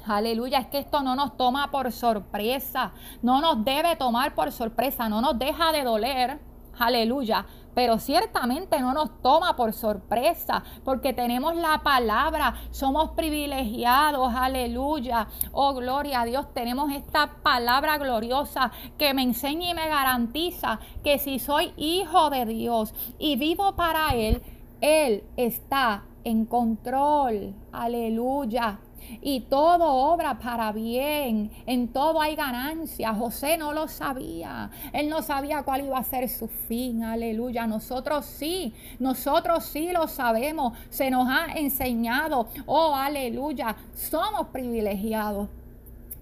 Aleluya, 0.06 0.58
es 0.58 0.66
que 0.66 0.78
esto 0.78 1.02
no 1.02 1.14
nos 1.14 1.36
toma 1.36 1.70
por 1.70 1.92
sorpresa, 1.92 2.92
no 3.22 3.40
nos 3.40 3.64
debe 3.64 3.96
tomar 3.96 4.34
por 4.34 4.50
sorpresa, 4.52 5.08
no 5.08 5.20
nos 5.20 5.38
deja 5.38 5.72
de 5.72 5.84
doler. 5.84 6.40
Aleluya, 6.78 7.44
pero 7.74 7.98
ciertamente 7.98 8.80
no 8.80 8.94
nos 8.94 9.20
toma 9.20 9.54
por 9.54 9.74
sorpresa 9.74 10.64
porque 10.82 11.12
tenemos 11.12 11.54
la 11.54 11.82
palabra, 11.82 12.54
somos 12.70 13.10
privilegiados, 13.10 14.32
aleluya. 14.34 15.28
Oh, 15.52 15.74
gloria 15.74 16.22
a 16.22 16.24
Dios, 16.24 16.46
tenemos 16.54 16.90
esta 16.92 17.36
palabra 17.42 17.98
gloriosa 17.98 18.72
que 18.96 19.12
me 19.12 19.22
enseña 19.22 19.70
y 19.70 19.74
me 19.74 19.88
garantiza 19.88 20.80
que 21.04 21.18
si 21.18 21.38
soy 21.38 21.74
hijo 21.76 22.30
de 22.30 22.46
Dios 22.46 22.94
y 23.18 23.36
vivo 23.36 23.76
para 23.76 24.14
Él, 24.14 24.42
Él 24.80 25.24
está 25.36 26.04
en 26.24 26.46
control, 26.46 27.54
aleluya 27.72 28.78
y 29.22 29.40
todo 29.40 29.84
obra 29.84 30.38
para 30.38 30.72
bien, 30.72 31.50
en 31.66 31.88
todo 31.88 32.20
hay 32.20 32.36
ganancia. 32.36 33.14
José 33.14 33.56
no 33.56 33.72
lo 33.72 33.88
sabía, 33.88 34.70
él 34.92 35.08
no 35.08 35.22
sabía 35.22 35.62
cuál 35.62 35.84
iba 35.86 35.98
a 35.98 36.04
ser 36.04 36.28
su 36.28 36.48
fin, 36.48 37.04
aleluya. 37.04 37.66
Nosotros 37.66 38.26
sí, 38.26 38.74
nosotros 38.98 39.64
sí 39.64 39.90
lo 39.92 40.08
sabemos, 40.08 40.76
se 40.88 41.10
nos 41.10 41.28
ha 41.28 41.52
enseñado, 41.54 42.48
oh, 42.66 42.94
aleluya, 42.94 43.76
somos 43.94 44.48
privilegiados. 44.48 45.48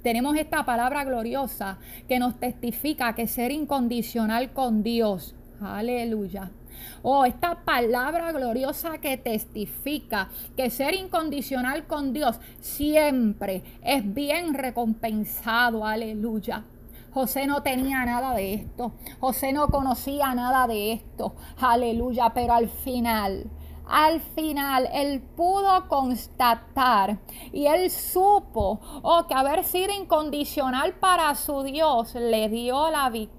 Tenemos 0.03 0.37
esta 0.37 0.65
palabra 0.65 1.05
gloriosa 1.05 1.79
que 2.07 2.19
nos 2.19 2.39
testifica 2.39 3.15
que 3.15 3.27
ser 3.27 3.51
incondicional 3.51 4.53
con 4.53 4.83
Dios, 4.83 5.35
aleluya 5.61 6.51
Oh, 7.03 7.25
esta 7.25 7.65
palabra 7.65 8.33
gloriosa 8.33 8.99
que 8.99 9.17
testifica 9.17 10.29
que 10.57 10.71
ser 10.71 10.95
incondicional 10.95 11.87
con 11.87 12.13
Dios 12.13 12.39
siempre 12.61 13.63
es 13.83 14.15
bien 14.15 14.55
recompensado. 14.55 15.85
Aleluya. 15.85 16.65
José 17.13 17.47
no 17.47 17.63
tenía 17.63 18.05
nada 18.05 18.35
de 18.35 18.55
esto. 18.55 18.93
José 19.21 19.53
no 19.53 19.69
conocía 19.69 20.35
nada 20.35 20.67
de 20.67 20.93
esto. 20.93 21.35
Aleluya. 21.59 22.31
Pero 22.35 22.53
al 22.53 22.69
final, 22.69 23.51
al 23.87 24.21
final 24.21 24.89
él 24.93 25.21
pudo 25.21 25.89
constatar 25.89 27.19
y 27.53 27.67
él 27.67 27.91
supo 27.91 28.81
oh, 29.03 29.27
que 29.27 29.35
haber 29.35 29.65
sido 29.65 29.95
incondicional 29.95 30.95
para 30.95 31.35
su 31.35 31.63
Dios 31.63 32.15
le 32.15 32.49
dio 32.49 32.91
la 32.91 33.09
victoria 33.09 33.38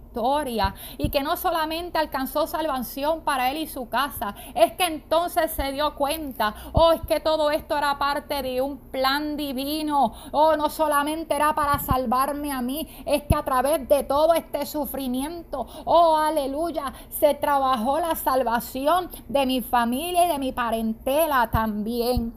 y 0.98 1.10
que 1.10 1.22
no 1.22 1.38
solamente 1.38 1.98
alcanzó 1.98 2.48
salvación 2.48 3.22
para 3.22 3.52
él 3.52 3.58
y 3.58 3.68
su 3.68 3.90
casa, 3.90 4.36
es 4.54 4.74
que 4.74 4.86
entonces 4.86 5.52
se 5.52 5.72
dio 5.72 5.96
cuenta, 5.96 6.54
oh, 6.74 6.92
es 6.92 7.02
que 7.02 7.20
todo 7.20 7.52
esto 7.52 7.78
era 7.78 7.98
parte 7.98 8.42
de 8.42 8.62
un 8.62 8.78
plan 8.78 9.38
divino, 9.38 10.14
oh, 10.32 10.56
no 10.58 10.70
solamente 10.70 11.36
era 11.36 11.54
para 11.54 11.80
salvarme 11.80 12.52
a 12.52 12.62
mí, 12.62 12.88
es 13.06 13.24
que 13.24 13.36
a 13.36 13.44
través 13.44 13.88
de 13.88 14.04
todo 14.04 14.34
este 14.34 14.66
sufrimiento, 14.66 15.68
oh, 15.86 16.18
aleluya, 16.18 16.94
se 17.10 17.36
trabajó 17.36 18.00
la 18.00 18.16
salvación 18.16 19.10
de 19.28 19.46
mi 19.46 19.62
familia 19.62 20.26
y 20.26 20.30
de 20.30 20.40
mi 20.40 20.52
parentela 20.52 21.50
también. 21.52 22.34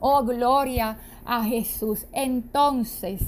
Oh, 0.00 0.22
gloria 0.22 0.98
a 1.24 1.42
Jesús. 1.44 2.06
Entonces, 2.12 3.22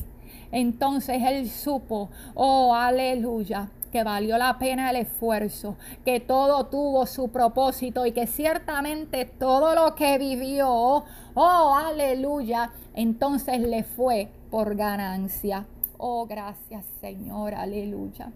entonces 0.53 1.23
él 1.23 1.49
supo, 1.49 2.11
oh, 2.35 2.75
aleluya, 2.75 3.71
que 3.91 4.05
valió 4.05 4.39
la 4.39 4.59
pena 4.59 4.91
el 4.91 4.97
esfuerzo, 4.97 5.77
que 6.05 6.21
todo 6.21 6.67
tuvo 6.67 7.07
su 7.07 7.29
propósito 7.29 8.07
y 8.07 8.13
que 8.13 8.27
ciertamente 8.27 9.25
todo 9.25 9.75
lo 9.75 9.95
que 9.95 10.19
vivió, 10.19 11.05
oh, 11.35 11.75
aleluya, 11.75 12.73
entonces 12.95 13.61
le 13.61 13.83
fue 13.83 14.29
por 14.51 14.77
ganancia. 14.77 15.67
Oh, 15.99 16.27
gracias 16.27 16.85
Señor, 17.01 17.55
aleluya. 17.55 18.33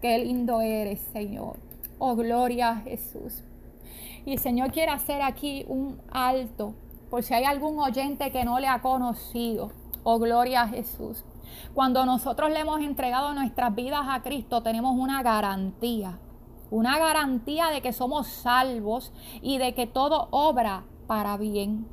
Qué 0.00 0.18
lindo 0.18 0.60
eres, 0.60 1.00
Señor. 1.12 1.56
Oh, 1.98 2.16
gloria 2.16 2.70
a 2.70 2.76
Jesús. 2.76 3.42
Y 4.26 4.32
el 4.32 4.38
Señor 4.38 4.72
quiere 4.72 4.90
hacer 4.90 5.22
aquí 5.22 5.64
un 5.68 6.00
alto, 6.10 6.74
por 7.10 7.22
si 7.22 7.34
hay 7.34 7.44
algún 7.44 7.78
oyente 7.78 8.30
que 8.30 8.44
no 8.44 8.58
le 8.58 8.66
ha 8.66 8.82
conocido. 8.82 9.70
Oh, 10.02 10.18
gloria 10.18 10.62
a 10.62 10.68
Jesús. 10.68 11.24
Cuando 11.74 12.04
nosotros 12.06 12.50
le 12.50 12.60
hemos 12.60 12.80
entregado 12.80 13.34
nuestras 13.34 13.74
vidas 13.74 14.06
a 14.08 14.22
Cristo, 14.22 14.62
tenemos 14.62 14.94
una 14.96 15.22
garantía. 15.22 16.18
Una 16.70 16.98
garantía 16.98 17.68
de 17.68 17.82
que 17.82 17.92
somos 17.92 18.26
salvos 18.28 19.12
y 19.42 19.58
de 19.58 19.74
que 19.74 19.86
todo 19.86 20.28
obra 20.30 20.84
para 21.06 21.36
bien. 21.36 21.86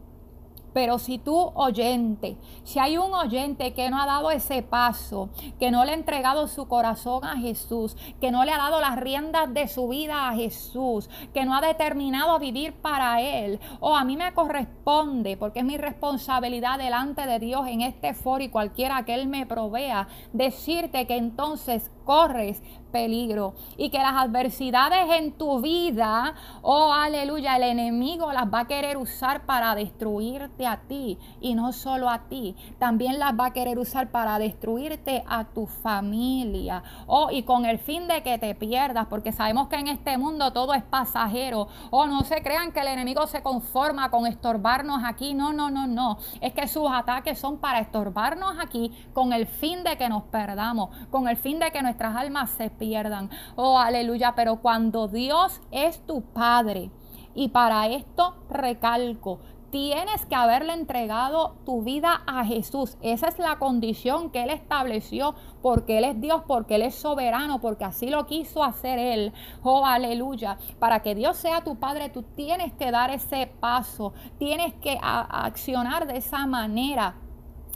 Pero 0.74 1.00
si 1.00 1.18
tú 1.18 1.52
oyente, 1.56 2.38
si 2.64 2.80
hay 2.80 2.98
un 2.98 3.14
oyente 3.14 3.74
que 3.74 3.90
no 3.90 4.02
ha 4.02 4.06
dado 4.06 4.32
ese 4.32 4.62
paso, 4.62 5.30
que 5.60 5.72
no 5.72 5.84
le 5.86 5.92
ha 5.92 5.96
entregado 5.96 6.48
su 6.48 6.68
corazón 6.68 7.26
a 7.26 7.38
Jesús, 7.38 7.96
que 8.20 8.32
no 8.32 8.46
le 8.46 8.52
ha 8.52 8.58
dado 8.58 8.80
las 8.80 8.98
riendas 8.98 9.54
de 9.54 9.68
su 9.68 9.88
vida 9.88 10.30
a 10.30 10.36
Jesús, 10.36 11.10
que 11.34 11.46
no 11.46 11.56
ha 11.56 11.62
determinado 11.62 12.40
vivir 12.40 12.74
para 12.74 13.22
Él, 13.22 13.60
o 13.80 13.96
a 13.96 14.04
mí 14.04 14.18
me 14.18 14.34
corresponde, 14.34 15.38
porque 15.38 15.60
es 15.60 15.66
mi 15.66 15.78
responsabilidad 15.78 16.78
delante 16.78 17.26
de 17.26 17.40
Dios 17.40 17.68
en 17.68 17.82
este 17.82 18.14
foro 18.14 18.44
y 18.44 18.50
cualquiera 18.50 19.04
que 19.04 19.14
Él 19.14 19.28
me 19.28 19.46
provea, 19.46 20.08
decirte 20.34 21.08
que 21.08 21.18
entonces 21.18 21.92
corres 22.04 22.62
peligro 22.92 23.54
y 23.78 23.90
que 23.90 23.98
las 23.98 24.14
adversidades 24.14 25.10
en 25.18 25.32
tu 25.32 25.62
vida, 25.62 26.36
oh 26.62 26.92
aleluya, 26.94 27.56
el 27.56 27.64
enemigo 27.64 28.32
las 28.34 28.46
va 28.46 28.62
a 28.62 28.68
querer 28.68 28.98
usar 28.98 29.46
para 29.46 29.74
destruirte 29.76 30.68
a 30.68 30.82
ti 30.82 31.18
y 31.40 31.56
no 31.56 31.72
solo 31.74 32.10
a 32.10 32.28
ti, 32.28 32.56
también 32.78 33.18
las 33.18 33.34
va 33.40 33.48
a 33.48 33.54
querer 33.54 33.80
usar 33.80 34.12
para 34.12 34.38
destruirte 34.38 35.24
a 35.28 35.46
tu 35.46 35.66
familia, 35.66 36.84
oh 37.08 37.30
y 37.32 37.44
con 37.44 37.66
el 37.66 37.80
fin 37.80 38.08
de 38.08 38.22
que 38.24 38.38
te 38.38 38.54
pierdas, 38.56 39.08
porque 39.08 39.32
sabemos 39.32 39.68
que 39.68 39.78
en 39.78 39.88
este 39.88 40.18
mundo 40.18 40.52
todo 40.54 40.74
es 40.74 40.84
pasajero, 40.84 41.68
oh 41.90 42.08
no 42.08 42.22
se 42.24 42.44
crean 42.44 42.72
que 42.72 42.82
el 42.82 42.88
enemigo 42.88 43.26
se 43.28 43.42
conforma 43.42 44.12
con 44.12 44.28
estorbarnos 44.28 45.02
aquí, 45.06 45.34
no, 45.34 45.54
no, 45.54 45.70
no, 45.70 45.88
no, 45.88 46.18
es 46.42 46.54
que 46.54 46.68
sus 46.68 46.90
ataques 46.92 47.40
son 47.40 47.58
para 47.58 47.80
estorbarnos 47.80 48.56
aquí 48.60 48.92
con 49.14 49.34
el 49.34 49.48
fin 49.48 49.84
de 49.84 49.98
que 49.98 50.10
nos 50.10 50.24
perdamos, 50.24 50.90
con 51.10 51.28
el 51.28 51.38
fin 51.38 51.60
de 51.60 51.72
que 51.72 51.82
nuestras 51.92 52.16
almas 52.16 52.50
se 52.52 52.70
pierdan. 52.70 53.30
Oh, 53.58 53.78
aleluya. 53.78 54.34
Pero 54.34 54.62
cuando 54.62 55.10
Dios 55.10 55.60
es 55.72 56.00
tu 56.06 56.22
Padre, 56.22 56.90
y 57.36 57.50
para 57.50 57.88
esto 57.88 58.36
recalco, 58.50 59.40
tienes 59.72 60.26
que 60.26 60.36
haberle 60.36 60.72
entregado 60.72 61.58
tu 61.66 61.84
vida 61.84 62.22
a 62.28 62.46
Jesús. 62.46 62.98
Esa 63.02 63.28
es 63.28 63.40
la 63.40 63.60
condición 63.60 64.30
que 64.30 64.44
Él 64.44 64.52
estableció, 64.52 65.36
porque 65.62 65.98
Él 65.98 66.06
es 66.06 66.22
Dios, 66.22 66.44
porque 66.48 66.76
Él 66.76 66.84
es 66.84 66.96
soberano, 66.96 67.60
porque 67.60 67.84
así 67.84 68.10
lo 68.10 68.26
quiso 68.26 68.64
hacer 68.64 69.00
Él. 69.00 69.34
Oh, 69.64 69.86
aleluya. 69.86 70.58
Para 70.80 71.02
que 71.02 71.14
Dios 71.14 71.36
sea 71.36 71.66
tu 71.66 71.76
Padre, 71.76 72.08
tú 72.08 72.24
tienes 72.24 72.72
que 72.74 72.90
dar 72.92 73.10
ese 73.12 73.48
paso, 73.60 74.14
tienes 74.40 74.74
que 74.76 74.98
accionar 75.02 76.08
de 76.08 76.18
esa 76.18 76.46
manera. 76.46 77.16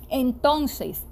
Entonces, 0.10 1.06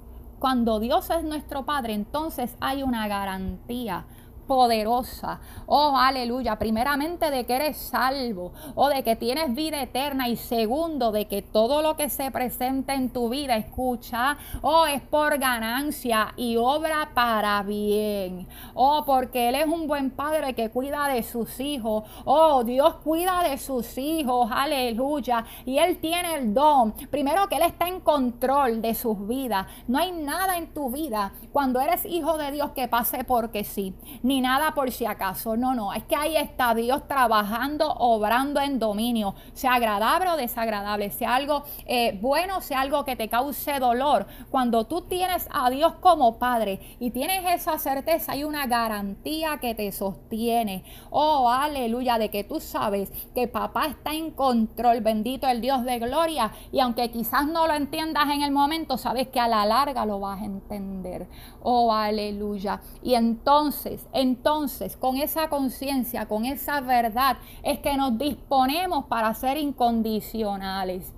cuando 0.44 0.78
Dios 0.78 1.08
es 1.08 1.24
nuestro 1.24 1.64
Padre, 1.64 1.94
entonces 1.94 2.54
hay 2.60 2.82
una 2.82 3.08
garantía 3.08 4.04
poderosa. 4.46 5.40
Oh, 5.66 5.96
aleluya. 5.96 6.56
Primeramente 6.58 7.30
de 7.30 7.44
que 7.44 7.54
eres 7.54 7.76
salvo 7.76 8.52
o 8.74 8.88
de 8.88 9.02
que 9.02 9.16
tienes 9.16 9.54
vida 9.54 9.82
eterna 9.82 10.28
y 10.28 10.36
segundo 10.36 11.12
de 11.12 11.26
que 11.26 11.42
todo 11.42 11.82
lo 11.82 11.96
que 11.96 12.08
se 12.08 12.30
presenta 12.30 12.94
en 12.94 13.10
tu 13.10 13.28
vida, 13.28 13.56
escucha, 13.56 14.36
oh, 14.62 14.86
es 14.86 15.02
por 15.02 15.38
ganancia 15.38 16.32
y 16.36 16.56
obra 16.56 17.10
para 17.14 17.62
bien. 17.62 18.46
Oh, 18.74 19.04
porque 19.06 19.48
Él 19.48 19.54
es 19.56 19.66
un 19.66 19.86
buen 19.86 20.10
padre 20.10 20.54
que 20.54 20.70
cuida 20.70 21.08
de 21.08 21.22
sus 21.22 21.60
hijos. 21.60 22.04
Oh, 22.24 22.64
Dios 22.64 22.96
cuida 22.96 23.42
de 23.42 23.58
sus 23.58 23.96
hijos. 23.98 24.50
Aleluya. 24.52 25.44
Y 25.64 25.78
Él 25.78 25.98
tiene 25.98 26.36
el 26.36 26.54
don. 26.54 26.92
Primero 27.10 27.48
que 27.48 27.56
Él 27.56 27.62
está 27.62 27.88
en 27.88 28.00
control 28.00 28.80
de 28.82 28.94
sus 28.94 29.26
vidas. 29.26 29.66
No 29.86 29.98
hay 29.98 30.12
nada 30.12 30.56
en 30.56 30.72
tu 30.72 30.90
vida 30.90 31.32
cuando 31.52 31.80
eres 31.80 32.04
hijo 32.04 32.36
de 32.38 32.52
Dios 32.52 32.70
que 32.70 32.88
pase 32.88 33.24
porque 33.24 33.64
sí. 33.64 33.94
Ni 34.22 34.33
nada 34.40 34.74
por 34.74 34.90
si 34.90 35.06
acaso. 35.06 35.56
No, 35.56 35.74
no, 35.74 35.92
es 35.92 36.04
que 36.04 36.16
ahí 36.16 36.36
está 36.36 36.74
Dios 36.74 37.06
trabajando, 37.06 37.92
obrando 37.94 38.60
en 38.60 38.78
dominio, 38.78 39.34
sea 39.52 39.74
agradable 39.74 40.30
o 40.30 40.36
desagradable, 40.36 41.10
sea 41.10 41.34
algo 41.34 41.64
eh, 41.86 42.18
bueno, 42.20 42.60
sea 42.60 42.80
algo 42.80 43.04
que 43.04 43.16
te 43.16 43.28
cause 43.28 43.78
dolor. 43.78 44.26
Cuando 44.50 44.84
tú 44.84 45.02
tienes 45.02 45.48
a 45.52 45.70
Dios 45.70 45.94
como 46.00 46.38
Padre 46.38 46.96
y 47.00 47.10
tienes 47.10 47.44
esa 47.52 47.78
certeza, 47.78 48.32
hay 48.32 48.44
una 48.44 48.66
garantía 48.66 49.58
que 49.60 49.74
te 49.74 49.90
sostiene. 49.92 50.84
Oh, 51.10 51.48
aleluya, 51.50 52.18
de 52.18 52.30
que 52.30 52.44
tú 52.44 52.60
sabes 52.60 53.10
que 53.34 53.48
papá 53.48 53.86
está 53.86 54.14
en 54.14 54.30
control, 54.30 55.00
bendito 55.00 55.46
el 55.48 55.60
Dios 55.60 55.84
de 55.84 55.98
gloria. 55.98 56.52
Y 56.72 56.80
aunque 56.80 57.10
quizás 57.10 57.46
no 57.46 57.66
lo 57.66 57.74
entiendas 57.74 58.28
en 58.30 58.42
el 58.42 58.50
momento, 58.50 58.96
sabes 58.98 59.28
que 59.28 59.40
a 59.40 59.48
la 59.48 59.66
larga 59.66 60.06
lo 60.06 60.20
vas 60.20 60.40
a 60.40 60.44
entender. 60.44 61.28
Oh, 61.62 61.92
aleluya. 61.92 62.80
Y 63.02 63.14
entonces, 63.14 64.06
entonces, 64.24 64.96
con 64.96 65.18
esa 65.18 65.50
conciencia, 65.50 66.26
con 66.26 66.46
esa 66.46 66.80
verdad, 66.80 67.36
es 67.62 67.78
que 67.80 67.94
nos 67.96 68.16
disponemos 68.18 69.04
para 69.04 69.32
ser 69.34 69.58
incondicionales 69.58 71.12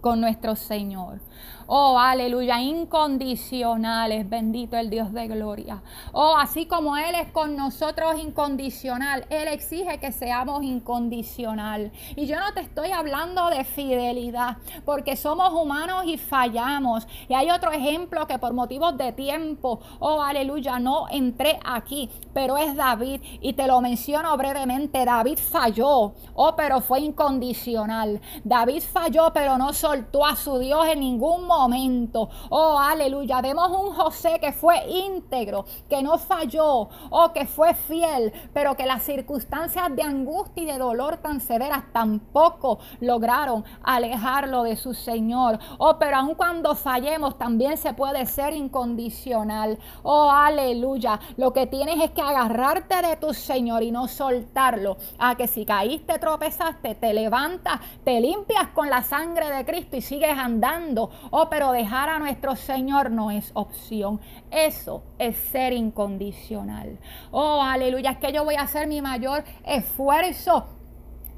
con 0.00 0.20
nuestro 0.20 0.56
Señor. 0.56 1.20
Oh, 1.66 1.98
aleluya, 1.98 2.60
incondicionales, 2.60 4.28
bendito 4.28 4.76
el 4.76 4.90
Dios 4.90 5.14
de 5.14 5.26
gloria. 5.28 5.82
Oh, 6.12 6.36
así 6.36 6.66
como 6.66 6.94
Él 6.98 7.14
es 7.14 7.28
con 7.32 7.56
nosotros 7.56 8.20
incondicional, 8.20 9.24
Él 9.30 9.48
exige 9.48 9.98
que 9.98 10.12
seamos 10.12 10.62
incondicional. 10.62 11.90
Y 12.16 12.26
yo 12.26 12.38
no 12.38 12.52
te 12.52 12.60
estoy 12.60 12.90
hablando 12.90 13.48
de 13.48 13.64
fidelidad, 13.64 14.58
porque 14.84 15.16
somos 15.16 15.54
humanos 15.54 16.04
y 16.04 16.18
fallamos. 16.18 17.06
Y 17.30 17.34
hay 17.34 17.50
otro 17.50 17.72
ejemplo 17.72 18.26
que 18.26 18.38
por 18.38 18.52
motivos 18.52 18.98
de 18.98 19.12
tiempo, 19.12 19.80
oh, 20.00 20.20
aleluya, 20.20 20.78
no 20.78 21.06
entré 21.08 21.58
aquí, 21.64 22.10
pero 22.34 22.58
es 22.58 22.76
David. 22.76 23.22
Y 23.40 23.54
te 23.54 23.66
lo 23.66 23.80
menciono 23.80 24.36
brevemente, 24.36 25.02
David 25.06 25.38
falló, 25.38 26.12
oh, 26.34 26.54
pero 26.54 26.82
fue 26.82 27.00
incondicional. 27.00 28.20
David 28.44 28.82
falló, 28.82 29.32
pero 29.32 29.56
no 29.56 29.72
soltó 29.72 30.26
a 30.26 30.36
su 30.36 30.58
Dios 30.58 30.86
en 30.88 31.00
ningún 31.00 31.46
momento 31.46 31.53
momento. 31.58 32.28
Oh, 32.50 32.78
aleluya. 32.78 33.40
Vemos 33.40 33.70
un 33.70 33.94
José 33.94 34.38
que 34.40 34.52
fue 34.52 34.76
íntegro, 34.88 35.64
que 35.88 36.02
no 36.02 36.18
falló, 36.18 36.88
oh, 37.10 37.32
que 37.32 37.46
fue 37.46 37.74
fiel, 37.74 38.32
pero 38.52 38.76
que 38.76 38.86
las 38.86 39.02
circunstancias 39.02 39.94
de 39.94 40.02
angustia 40.02 40.62
y 40.62 40.66
de 40.66 40.78
dolor 40.78 41.18
tan 41.18 41.40
severas 41.40 41.84
tampoco 41.92 42.78
lograron 43.00 43.64
alejarlo 43.82 44.62
de 44.62 44.76
su 44.76 44.94
Señor. 44.94 45.58
Oh, 45.78 45.96
pero 45.98 46.16
aun 46.16 46.34
cuando 46.34 46.74
fallemos 46.74 47.38
también 47.38 47.76
se 47.76 47.94
puede 47.94 48.26
ser 48.26 48.52
incondicional. 48.54 49.78
Oh, 50.02 50.30
aleluya. 50.30 51.20
Lo 51.36 51.52
que 51.52 51.66
tienes 51.66 52.02
es 52.02 52.10
que 52.10 52.22
agarrarte 52.22 53.02
de 53.02 53.16
tu 53.16 53.32
Señor 53.34 53.82
y 53.82 53.90
no 53.90 54.08
soltarlo. 54.08 54.96
A 55.18 55.36
que 55.36 55.46
si 55.46 55.64
caíste, 55.64 56.18
tropezaste, 56.18 56.94
te 56.94 57.14
levantas, 57.14 57.80
te 58.04 58.20
limpias 58.20 58.68
con 58.74 58.90
la 58.90 59.02
sangre 59.02 59.50
de 59.50 59.64
Cristo 59.64 59.96
y 59.96 60.02
sigues 60.02 60.36
andando. 60.36 61.10
Oh, 61.30 61.43
pero 61.50 61.72
dejar 61.72 62.08
a 62.08 62.18
nuestro 62.18 62.56
Señor 62.56 63.10
no 63.10 63.30
es 63.30 63.50
opción. 63.54 64.20
Eso 64.50 65.02
es 65.18 65.36
ser 65.36 65.72
incondicional. 65.72 66.98
Oh, 67.30 67.62
aleluya, 67.62 68.12
es 68.12 68.18
que 68.18 68.32
yo 68.32 68.44
voy 68.44 68.54
a 68.56 68.62
hacer 68.62 68.86
mi 68.86 69.00
mayor 69.00 69.44
esfuerzo 69.64 70.66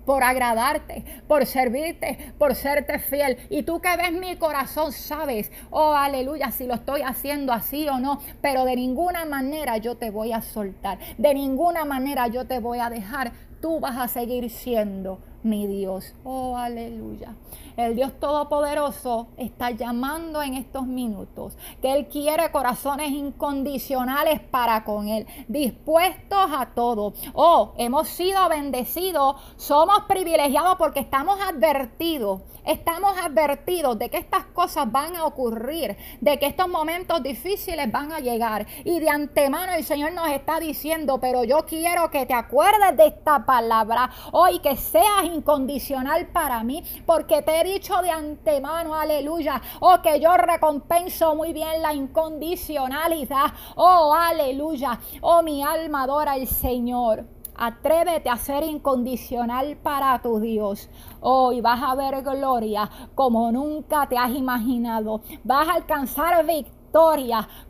por 0.07 0.23
agradarte, 0.23 1.05
por 1.27 1.45
servirte, 1.45 2.33
por 2.39 2.55
serte 2.55 2.99
fiel. 3.01 3.37
Y 3.51 3.65
tú 3.65 3.81
que 3.81 3.95
ves 3.97 4.13
mi 4.13 4.37
corazón, 4.37 4.93
sabes, 4.93 5.51
oh 5.71 5.93
aleluya, 5.93 6.51
si 6.53 6.67
lo 6.67 6.75
estoy 6.75 7.03
haciendo 7.03 7.53
así 7.53 7.87
o 7.89 7.99
no, 7.99 8.21
pero 8.41 8.65
de 8.65 8.77
ninguna 8.77 9.27
manera 9.27 9.77
yo 9.77 9.97
te 9.97 10.11
voy 10.11 10.33
a 10.33 10.41
soltar, 10.41 10.99
de 11.19 11.35
ninguna 11.35 11.85
manera 11.85 12.29
yo 12.29 12.47
te 12.47 12.61
voy 12.61 12.79
a 12.79 12.89
dejar, 12.89 13.33
tú 13.61 13.81
vas 13.81 13.99
a 13.99 14.09
seguir 14.09 14.49
siendo 14.49 15.19
mi 15.47 15.67
Dios. 15.67 16.15
Oh, 16.25 16.57
aleluya. 16.57 17.35
El 17.77 17.95
Dios 17.95 18.19
Todopoderoso 18.19 19.29
está 19.37 19.71
llamando 19.71 20.43
en 20.43 20.55
estos 20.55 20.87
minutos 20.87 21.57
que 21.83 21.93
Él 21.93 22.09
quiere 22.09 22.51
corazones 22.51 23.11
incondicionales 23.11 24.41
para 24.41 24.83
con 24.83 25.09
Él, 25.09 25.27
dispuestos 25.47 26.49
a 26.57 26.71
todo. 26.75 27.13
Oh, 27.35 27.75
hemos 27.77 28.09
sido 28.09 28.49
bendecidos, 28.49 29.37
somos 29.57 30.05
privilegiados 30.09 30.77
porque 30.77 31.01
estamos 31.01 31.39
advertidos, 31.41 32.41
estamos 32.65 33.15
advertidos 33.19 33.99
de 33.99 34.09
que 34.09 34.17
estas 34.17 34.47
cosas 34.47 34.91
van 34.91 35.15
a 35.15 35.27
ocurrir, 35.27 35.97
de 36.21 36.39
que 36.39 36.47
estos 36.47 36.69
momentos 36.69 37.23
difíciles 37.23 37.93
van 37.93 38.11
a 38.11 38.21
llegar. 38.21 38.67
Y 38.85 39.01
de 39.01 39.11
antemano 39.11 39.73
el 39.73 39.85
Señor 39.85 40.13
nos 40.13 40.29
está 40.29 40.59
diciendo, 40.59 41.19
pero 41.21 41.45
yo 41.45 41.67
quiero 41.67 42.11
que 42.11 42.25
te 42.25 42.35
acuerdes 42.35 42.97
de 42.97 43.07
esta 43.09 43.45
palabra 43.45 44.11
hoy, 44.33 44.61
que 44.61 44.77
seas 44.77 45.36
incondicional 45.37 46.29
para 46.29 46.63
mí, 46.65 46.83
porque 47.05 47.43
te 47.43 47.61
he 47.61 47.65
dicho 47.65 48.01
de 48.03 48.11
antemano, 48.11 48.95
aleluya, 48.95 49.61
oh 49.81 50.01
que 50.03 50.21
yo 50.21 50.37
recompenso 50.37 51.35
muy 51.35 51.53
bien 51.53 51.83
la 51.83 51.95
incondicionalidad, 51.95 53.53
oh 53.77 54.15
aleluya, 54.15 54.99
oh 55.21 55.43
mi 55.43 55.63
alma 55.63 56.03
adora 56.03 56.33
al 56.33 56.47
Señor. 56.47 57.25
Atrévete 57.59 58.29
a 58.29 58.37
ser 58.37 58.65
incondicional 58.65 59.79
para 59.79 60.21
tu 60.21 60.41
Dios. 60.41 60.91
Hoy 61.21 61.63
vas 61.63 61.83
a 61.83 61.95
ver 61.95 62.23
gloria 62.23 62.91
como 63.15 63.51
nunca 63.51 64.07
te 64.07 64.19
has 64.19 64.31
imaginado. 64.31 65.23
Vas 65.43 65.67
a 65.67 65.73
alcanzar 65.73 66.45
victoria 66.45 66.76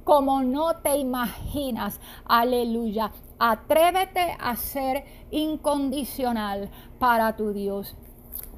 como 0.05 0.43
no 0.43 0.77
te 0.77 0.97
imaginas. 0.97 2.01
Aleluya. 2.25 3.11
Atrévete 3.39 4.37
a 4.41 4.57
ser 4.57 5.05
incondicional 5.31 6.71
para 6.99 7.37
tu 7.37 7.53
Dios. 7.53 7.97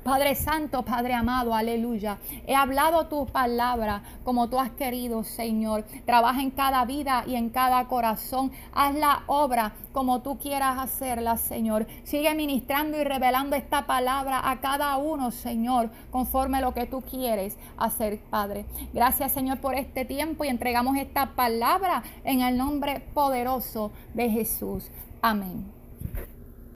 Padre 0.08 0.34
Santo, 0.36 0.82
Padre 0.86 1.12
amado, 1.12 1.54
aleluya. 1.54 2.16
He 2.46 2.54
hablado 2.54 3.08
tu 3.08 3.26
palabra 3.26 4.02
como 4.24 4.48
tú 4.48 4.58
has 4.58 4.70
querido, 4.70 5.22
Señor. 5.22 5.84
Trabaja 6.06 6.40
en 6.40 6.50
cada 6.50 6.86
vida 6.86 7.24
y 7.26 7.34
en 7.34 7.50
cada 7.50 7.86
corazón. 7.88 8.50
Haz 8.72 8.94
la 8.94 9.24
obra 9.26 9.74
como 9.92 10.22
tú 10.22 10.38
quieras 10.38 10.78
hacerla, 10.78 11.36
Señor. 11.36 11.86
Sigue 12.04 12.34
ministrando 12.34 12.98
y 12.98 13.04
revelando 13.04 13.54
esta 13.54 13.86
palabra 13.86 14.50
a 14.50 14.60
cada 14.60 14.96
uno, 14.96 15.30
Señor, 15.30 15.90
conforme 16.10 16.62
lo 16.62 16.72
que 16.72 16.86
tú 16.86 17.02
quieres 17.02 17.58
hacer, 17.76 18.18
Padre. 18.30 18.64
Gracias, 18.94 19.32
Señor, 19.32 19.60
por 19.60 19.74
este 19.74 20.06
tiempo 20.06 20.42
y 20.42 20.48
entregamos 20.48 20.96
esta 20.96 21.34
palabra 21.34 22.02
en 22.24 22.40
el 22.40 22.56
nombre 22.56 23.00
poderoso 23.12 23.92
de 24.14 24.30
Jesús. 24.30 24.90
Amén. 25.20 25.77